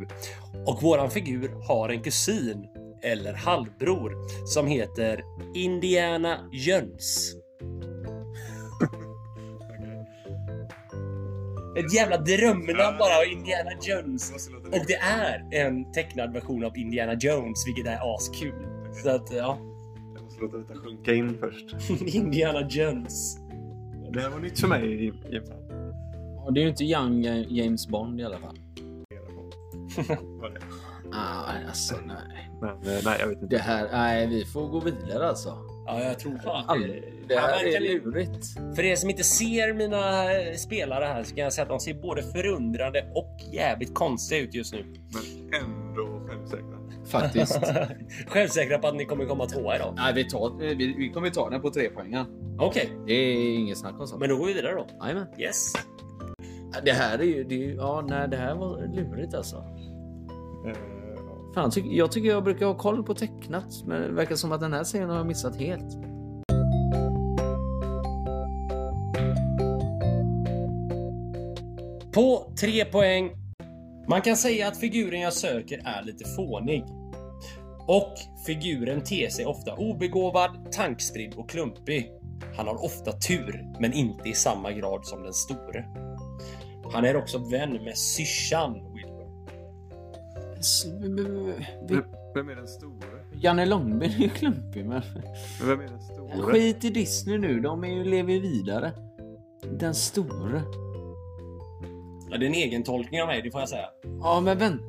[0.67, 2.67] och våran figur har en kusin
[3.05, 4.13] eller halvbror
[4.47, 5.25] som heter
[5.55, 7.35] Indiana Jones.
[11.77, 14.49] Ett jävla drömnamn bara av Indiana Jones.
[14.67, 18.67] Och det är en tecknad version av Indiana Jones, vilket är askul.
[19.03, 19.59] Så att, ja.
[20.15, 21.91] Jag måste låta detta sjunka in först.
[22.15, 23.39] Indiana Jones.
[24.13, 25.13] Det här var nytt för mig.
[26.45, 28.59] Ja, det är ju inte Young James Bond i alla fall.
[31.15, 31.21] Det.
[31.21, 32.51] Ah, alltså, nej.
[32.61, 33.57] Men, eh, nej, jag vet inte.
[33.57, 35.57] Det här, nej, vi får gå vidare alltså.
[35.87, 36.81] Ja, jag tror fan All,
[37.29, 38.47] det här Ja, är lurigt.
[38.77, 41.81] För er som inte ser mina eh, spelare här så kan jag säga att de
[41.81, 44.85] ser både förundrande och jävligt konstiga ut just nu.
[44.85, 46.79] Men ändå självsäkra.
[47.07, 47.61] Faktiskt.
[48.29, 49.95] Självsäkra på att ni kommer komma tvåa idag.
[49.97, 52.27] nej, vi, tar, vi, vi kommer ta den på tre poängen.
[52.59, 54.21] Okej, Det är inget snack om sånt.
[54.21, 54.87] men då går vi vidare då.
[55.03, 55.27] Jajamän.
[55.39, 55.73] Yes.
[56.85, 59.57] Det här är ju, det är ja, nej, det här var lurigt alltså.
[60.67, 60.75] Eh, ja.
[61.55, 64.61] Fan, ty, jag tycker jag brukar ha koll på tecknat, men det verkar som att
[64.61, 65.99] den här serien har jag missat helt.
[72.13, 73.31] På tre poäng.
[74.09, 76.85] Man kan säga att figuren jag söker är lite fånig.
[77.87, 78.15] Och
[78.47, 82.11] figuren ter sig ofta obegåvad, tankspridd och klumpig.
[82.57, 85.85] Han har ofta tur, men inte i samma grad som den store.
[86.93, 88.94] Han är också vän med syrsan
[91.01, 91.51] Wilbur.
[91.51, 92.05] S- v- v- Vem,
[92.35, 93.25] vem är den store?
[93.33, 95.03] Janne Långben är ju klumpig, men
[95.61, 96.43] Men vem är den store?
[96.43, 97.61] skit i Disney nu.
[97.61, 98.93] De är ju, lever vidare.
[99.79, 100.63] Den store.
[102.31, 103.87] Ja, det är en egen tolkning av mig, det får jag säga.
[104.21, 104.85] Ja, men vänta.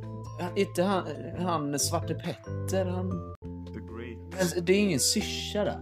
[0.56, 1.04] Inte han,
[1.40, 2.86] han Svarte Petter.
[2.86, 3.10] Han,
[3.74, 4.52] The Great.
[4.56, 5.80] men det är ingen syrsa där.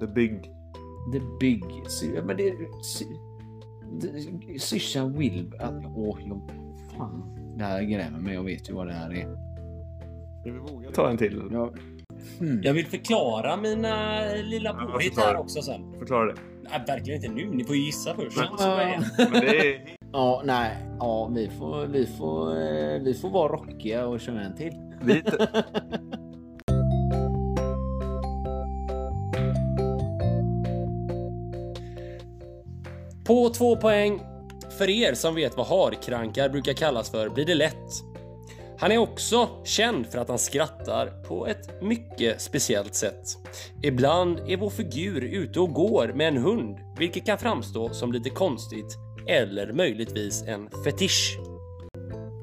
[0.00, 0.42] The Big.
[1.12, 1.64] The Big.
[2.14, 2.54] Ja, Men det
[4.60, 5.62] Syrsan Wilbur.
[5.62, 6.40] att- Åh, jag...
[6.96, 7.34] Fan.
[7.58, 8.34] Det här grämer mig.
[8.34, 9.26] Jag vet ju vad det här är.
[10.40, 11.42] Ska vi våga ta en till?
[11.50, 11.78] Jag,
[12.38, 12.60] hmm.
[12.62, 15.94] Jag vill förklara mina lilla Ja, påhitt här också sen.
[15.98, 16.34] Förklara det.
[16.62, 17.56] Nej, verkligen inte nu.
[17.56, 18.38] Ni får ju gissa först.
[18.38, 19.80] Är det är...
[20.12, 20.76] Ja, nej.
[20.98, 24.72] Ja, vi får, vi får, eh, vi får vara rockiga och köra en till.
[25.02, 25.48] Lite.
[33.26, 34.20] På två poäng.
[34.78, 37.92] För er som vet vad harkrankar brukar kallas för blir det lätt.
[38.78, 43.24] Han är också känd för att han skrattar på ett mycket speciellt sätt.
[43.82, 48.30] Ibland är vår figur ute och går med en hund, vilket kan framstå som lite
[48.30, 48.96] konstigt
[49.28, 51.38] eller möjligtvis en fetisch.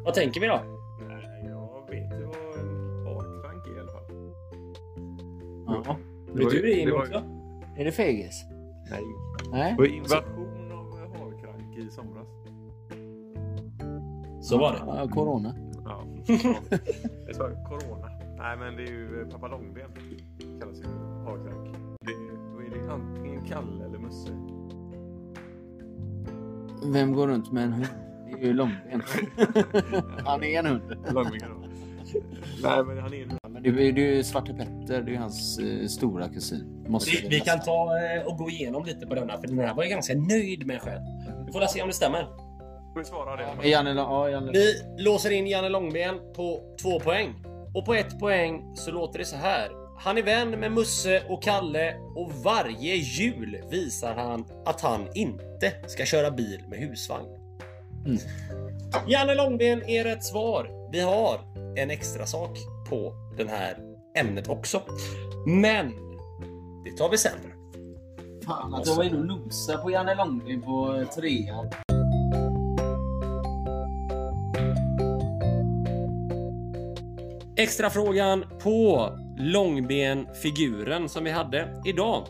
[0.06, 0.62] Vad tänker vi då?
[1.08, 4.12] Nej, jag vet ju vad en harkrank är i alla fall.
[5.86, 5.98] Ja.
[6.34, 7.24] Vet du det det var ju- också?
[7.78, 8.44] Är det fegis?
[8.92, 9.02] Nej.
[9.52, 9.72] Nej.
[9.72, 12.25] Det var invasion av harkrank i somras.
[14.46, 14.80] Så var det.
[14.88, 15.56] Ja, corona.
[15.86, 16.04] Ja.
[17.28, 18.10] det sa corona.
[18.38, 19.90] Nej, men det är ju eh, pappa Långben.
[20.60, 24.32] Kallas ju är, då är det antingen Kalle eller Musse.
[26.94, 27.88] Vem går runt med en hund?
[28.26, 29.04] Det är ju Långben.
[30.26, 30.82] Han är en hund.
[31.12, 31.68] Långben då.
[32.64, 35.02] Nej, men han är en Men det är ju Svarte Petter.
[35.02, 36.86] Det är ju hans eh, stora kusin.
[36.88, 39.74] Måste Vi, vi kan ta eh, och gå igenom lite på denna, för den här
[39.74, 41.02] var jag ganska nöjd med själv.
[41.46, 42.45] Vi får se om det stämmer.
[42.96, 43.48] Får vi svara det?
[43.58, 44.52] Men Janne, ja, Janne.
[44.52, 47.34] Vi låser in Janne Långben på två poäng.
[47.74, 49.70] Och på ett poäng så låter det så här.
[49.98, 55.74] Han är vän med Musse och Kalle och varje jul visar han att han inte
[55.88, 57.28] ska köra bil med husvagn.
[58.06, 58.18] Mm.
[59.08, 60.90] Janne Långben är rätt svar.
[60.92, 61.40] Vi har
[61.78, 62.58] en extra sak
[62.90, 63.78] på det här
[64.18, 64.82] ämnet också.
[65.48, 65.92] Men
[66.86, 67.32] det tar vi sen.
[68.46, 71.70] Fan att jag var inne och nosade på Janne Långben på trean.
[77.58, 82.28] Extra frågan på långbenfiguren som vi hade idag.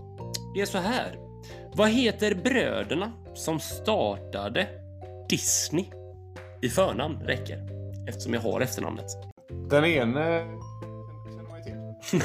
[0.56, 1.20] Det är så här.
[1.76, 4.68] Vad heter bröderna som startade
[5.30, 5.86] Disney?
[6.62, 7.60] I förnamn räcker.
[8.10, 9.06] Eftersom jag har efternamnet.
[9.70, 10.40] Den ene
[11.26, 12.20] känner man ju till.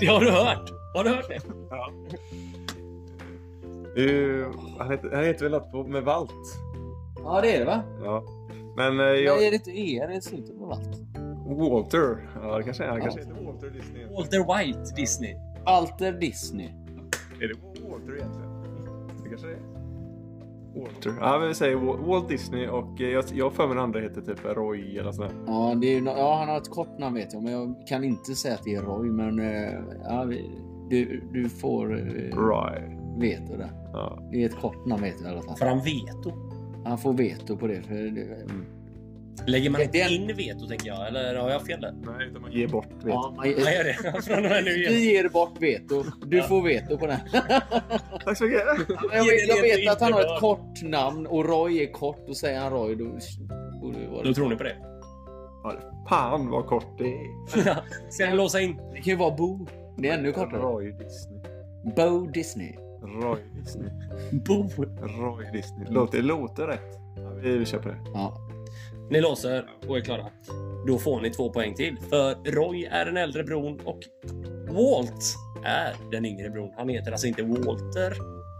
[0.00, 0.70] Det har du hört.
[0.94, 1.40] Har du hört det?
[1.70, 1.90] Ja.
[3.94, 6.30] Det är ju- han, heter, han heter väl något på, med Valt?
[7.24, 7.82] Ja, det är det va?
[8.04, 8.22] Ja.
[8.76, 9.22] Men eh, Jag...
[9.24, 9.42] jag...
[9.44, 11.00] Är det inte er i slutet på allt?
[11.56, 12.28] Walter.
[12.42, 12.88] Ja, det kanske är.
[12.88, 14.06] Han kanske heter Walter Disney.
[14.06, 15.36] Walter White Disney.
[15.64, 16.66] Alter Disney.
[17.40, 18.50] Är det Walter egentligen?
[19.22, 19.74] Det kanske det är.
[20.80, 21.14] Walter.
[21.20, 23.84] Ja, men vi säger Wa- Walt Disney och eh, jag jag har för mig den
[23.84, 25.30] andra heter typ Roy eller sådär.
[25.46, 28.34] Ja, det är, ja, han har ett kort namn vet jag, men jag kan inte
[28.34, 29.10] säga att det är Roy.
[29.10, 29.72] Men eh,
[30.04, 30.24] ja,
[30.90, 32.80] du, du får eh, Roy.
[33.18, 33.70] veto där.
[33.92, 34.18] Ja.
[34.30, 35.56] Det är ett kort namn vet jag i alla fall.
[35.56, 36.32] För han veto.
[36.84, 37.82] Han får veto på det.
[37.82, 38.46] För det
[39.46, 41.92] Lägger man Det- inte det- in veto tänker jag, eller har jag fel där?
[41.92, 42.86] Nej, utan man ger bort.
[42.86, 43.04] Vet.
[43.04, 44.22] ja, man, Jag gör det.
[44.22, 44.92] Från och med nu igen.
[44.92, 46.04] vi ger bort veto.
[46.26, 46.42] Du Ja.
[46.44, 47.18] får veto på den.
[48.24, 48.62] Tack så mycket.
[49.12, 52.28] jag, vet, jag vet att han har ett kort namn och Roy är kort.
[52.28, 53.04] Och säger han Roy då
[53.80, 54.76] borde det vara Då tror ni på det?
[55.62, 55.74] Ja,
[56.08, 58.10] Fan vad kort det är.
[58.10, 58.76] Ska ni låsa in?
[58.76, 59.66] Det kan ju vara Bo.
[59.98, 60.60] Det är ännu kortare.
[60.60, 61.40] Roy Disney.
[61.96, 62.72] Bo Disney.
[63.22, 63.90] Roy Disney.
[64.32, 64.68] Bo.
[65.02, 65.86] Roy Disney.
[65.90, 66.80] Låter, låter rätt.
[67.42, 67.96] Vi, på det.
[68.14, 68.43] Ja.
[69.10, 70.26] Ni låser och är klara.
[70.86, 71.96] Då får ni två poäng till.
[72.10, 74.00] För Roy är den äldre bron och
[74.68, 76.72] Walt är den yngre bron.
[76.76, 78.14] Han heter alltså inte Walter.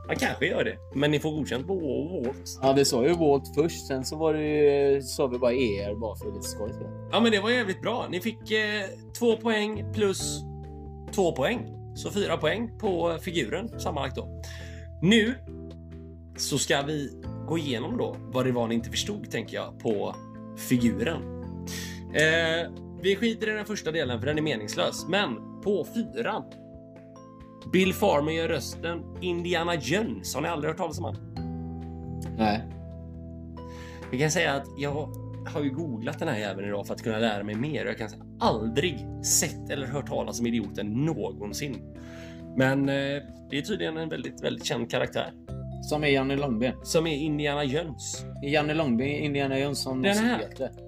[0.06, 2.58] Han kanske gör det, men ni får godkänt på Walt.
[2.62, 3.86] ja, vi sa ju Walt först.
[3.86, 6.70] Sen så var det ju, sa vi bara ER bara för lite skoj.
[7.12, 8.06] Ja, men det var jävligt bra.
[8.10, 8.84] Ni fick eh,
[9.18, 10.40] två poäng plus
[11.14, 11.70] två poäng.
[11.94, 14.42] Så fyra poäng på figuren sammanlagt då.
[15.02, 15.34] Nu
[16.36, 17.10] så ska vi
[17.48, 20.14] gå igenom då vad det var ni inte förstod, tänker jag, på
[20.56, 21.22] figuren.
[22.14, 22.70] Eh,
[23.02, 26.44] vi skiter i den första delen för den är meningslös, men på fyran.
[27.72, 30.34] Bill Farmer gör rösten Indiana Jones.
[30.34, 31.16] Har ni aldrig hört talas om han?
[32.38, 32.64] Nej.
[34.10, 35.08] Vi kan säga att jag
[35.46, 37.98] har ju googlat den här jäveln idag för att kunna lära mig mer och jag
[37.98, 41.96] kan säga aldrig sett eller hört talas om idioten någonsin.
[42.56, 45.32] Men eh, det är tydligen en väldigt, väldigt känd karaktär
[45.88, 46.74] Som är Janne Långben.
[46.82, 48.24] som är Indiana Jones.
[48.42, 50.40] Är Janne Långben Indiana Johnson Den här.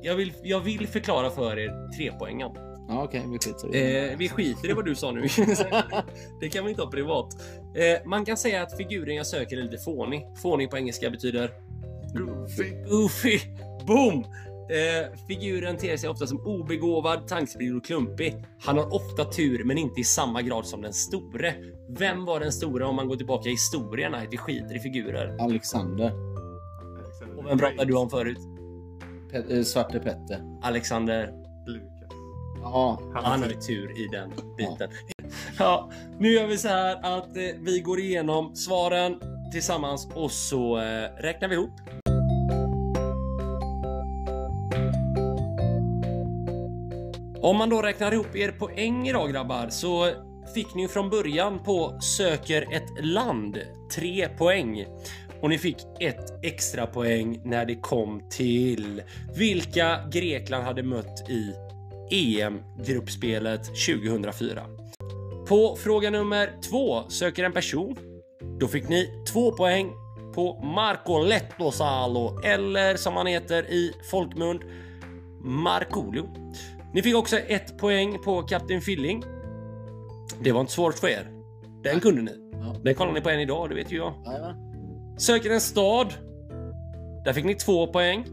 [0.02, 2.50] Jag vill, jag vill förklara för er trepoängen.
[2.88, 3.22] Ja, okej.
[3.26, 4.10] vi skiter i det.
[4.10, 5.20] Eh, vi skiter i vad du sa nu.
[6.40, 7.26] det kan vi inte ha privat.
[7.76, 10.26] Eh, man kan säga att figuren jag söker är lite fånig.
[10.42, 11.50] Fånig på engelska betyder
[12.14, 12.70] Goofy.
[12.88, 13.40] Goofy.
[13.86, 14.24] Boom!
[14.70, 18.34] Eh, figuren ter sig ofta som obegåvad, tankspridd och klumpig.
[18.60, 21.54] Han har ofta tur, men inte i samma grad som den store.
[21.98, 24.12] Vem var den store om man går tillbaka i historien?
[24.12, 25.36] Nej, vi skiter i figurer.
[25.40, 26.12] Alexander.
[27.38, 28.38] Och vem pratade du om förut?
[29.32, 30.58] Pe- eh, Svarte Petter.
[30.62, 31.32] Alexander.
[31.66, 32.16] Lukas.
[32.62, 33.00] Ja.
[33.14, 34.90] Han har ju tur i den biten.
[35.58, 39.20] Ja, nu gör vi så här att eh, vi går igenom svaren
[39.52, 41.70] tillsammans och så eh, räknar vi ihop.
[47.46, 50.10] Om man då räknar ihop er poäng idag grabbar så
[50.54, 53.58] fick ni från början på söker ett land
[53.94, 54.86] 3 poäng.
[55.40, 59.02] Och ni fick ett extra poäng när det kom till
[59.36, 61.52] vilka Grekland hade mött i
[62.10, 64.62] EM-gruppspelet 2004.
[65.48, 67.96] På fråga nummer två söker en person.
[68.60, 69.90] Då fick ni två poäng
[70.34, 74.60] på Marco Lettosalo eller som han heter i folkmun
[75.40, 76.28] Markoolio.
[76.96, 79.24] Ni fick också ett poäng på Kapten Filling.
[80.40, 81.30] Det var inte svårt för er.
[81.82, 82.32] Den kunde ni.
[82.82, 84.14] Den kollar ni på än idag, det vet ju jag.
[85.18, 86.14] Söker en stad.
[87.24, 88.24] Där fick ni två poäng.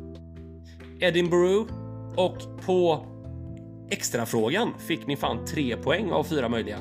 [0.99, 1.74] Edinburgh.
[2.18, 3.05] Och på
[3.89, 6.78] extrafrågan fick ni fan tre poäng av fyra möjliga.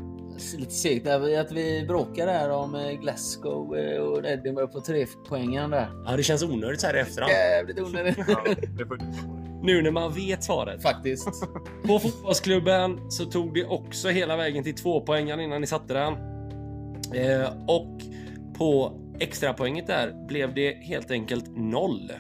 [0.59, 5.71] Lite segt att vi bråkar där om eh, Glasgow eh, och Edinburgh på tre poängen
[5.71, 5.91] där.
[6.07, 7.33] Ja, det känns onödigt så här i efterhand.
[7.33, 8.17] Jävligt onödigt.
[9.63, 10.83] Nu när man vet svaret.
[10.83, 11.29] Faktiskt.
[11.87, 16.13] På fotbollsklubben så tog det också hela vägen till två poängen innan ni satte den.
[17.15, 18.01] Eh, och
[18.59, 22.13] på extrapoänget där blev det helt enkelt noll.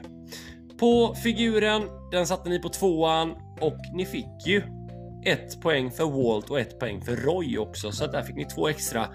[0.78, 3.30] På figuren, den satte ni på tvåan
[3.60, 4.62] och ni fick ju
[5.24, 8.44] ett poäng för Walt och ett poäng för Roy också, så att där fick ni
[8.44, 9.06] två extra.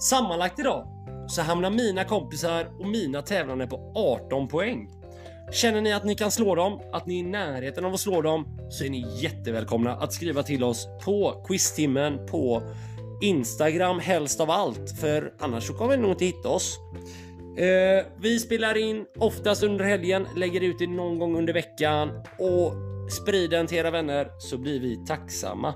[0.00, 0.86] Sammanlagt idag
[1.28, 4.88] så hamnar mina kompisar och mina tävlande på 18 poäng.
[5.52, 8.22] Känner ni att ni kan slå dem, att ni är i närheten av att slå
[8.22, 12.62] dem, så är ni jättevälkomna att skriva till oss på quiztimmen på
[13.22, 16.78] Instagram helst av allt, för annars så kommer ni nog inte hitta oss.
[17.58, 22.72] Eh, vi spelar in oftast under helgen, lägger ut det någon gång under veckan och
[23.12, 25.74] sprid den till era vänner så blir vi tacksamma.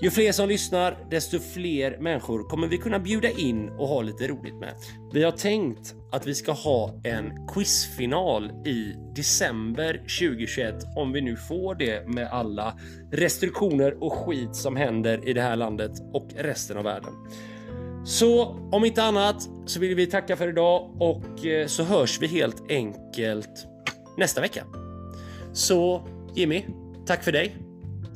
[0.00, 4.28] Ju fler som lyssnar, desto fler människor kommer vi kunna bjuda in och ha lite
[4.28, 4.74] roligt med.
[5.12, 11.36] Vi har tänkt att vi ska ha en quizfinal i december 2021 om vi nu
[11.36, 12.78] får det med alla
[13.12, 17.12] restriktioner och skit som händer i det här landet och resten av världen.
[18.04, 22.26] Så om inte annat så vill vi tacka för idag och eh, så hörs vi
[22.26, 23.66] helt enkelt
[24.18, 24.64] nästa vecka.
[25.52, 26.64] Så Jimmy,
[27.06, 27.56] tack för dig.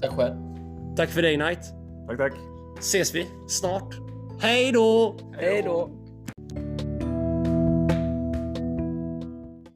[0.01, 0.52] Tack själv.
[0.97, 1.61] Tack för dig Knight.
[2.09, 2.32] Tack, tack.
[2.78, 3.95] Ses vi snart.
[4.40, 5.16] Hej då!
[5.40, 6.02] Hej då!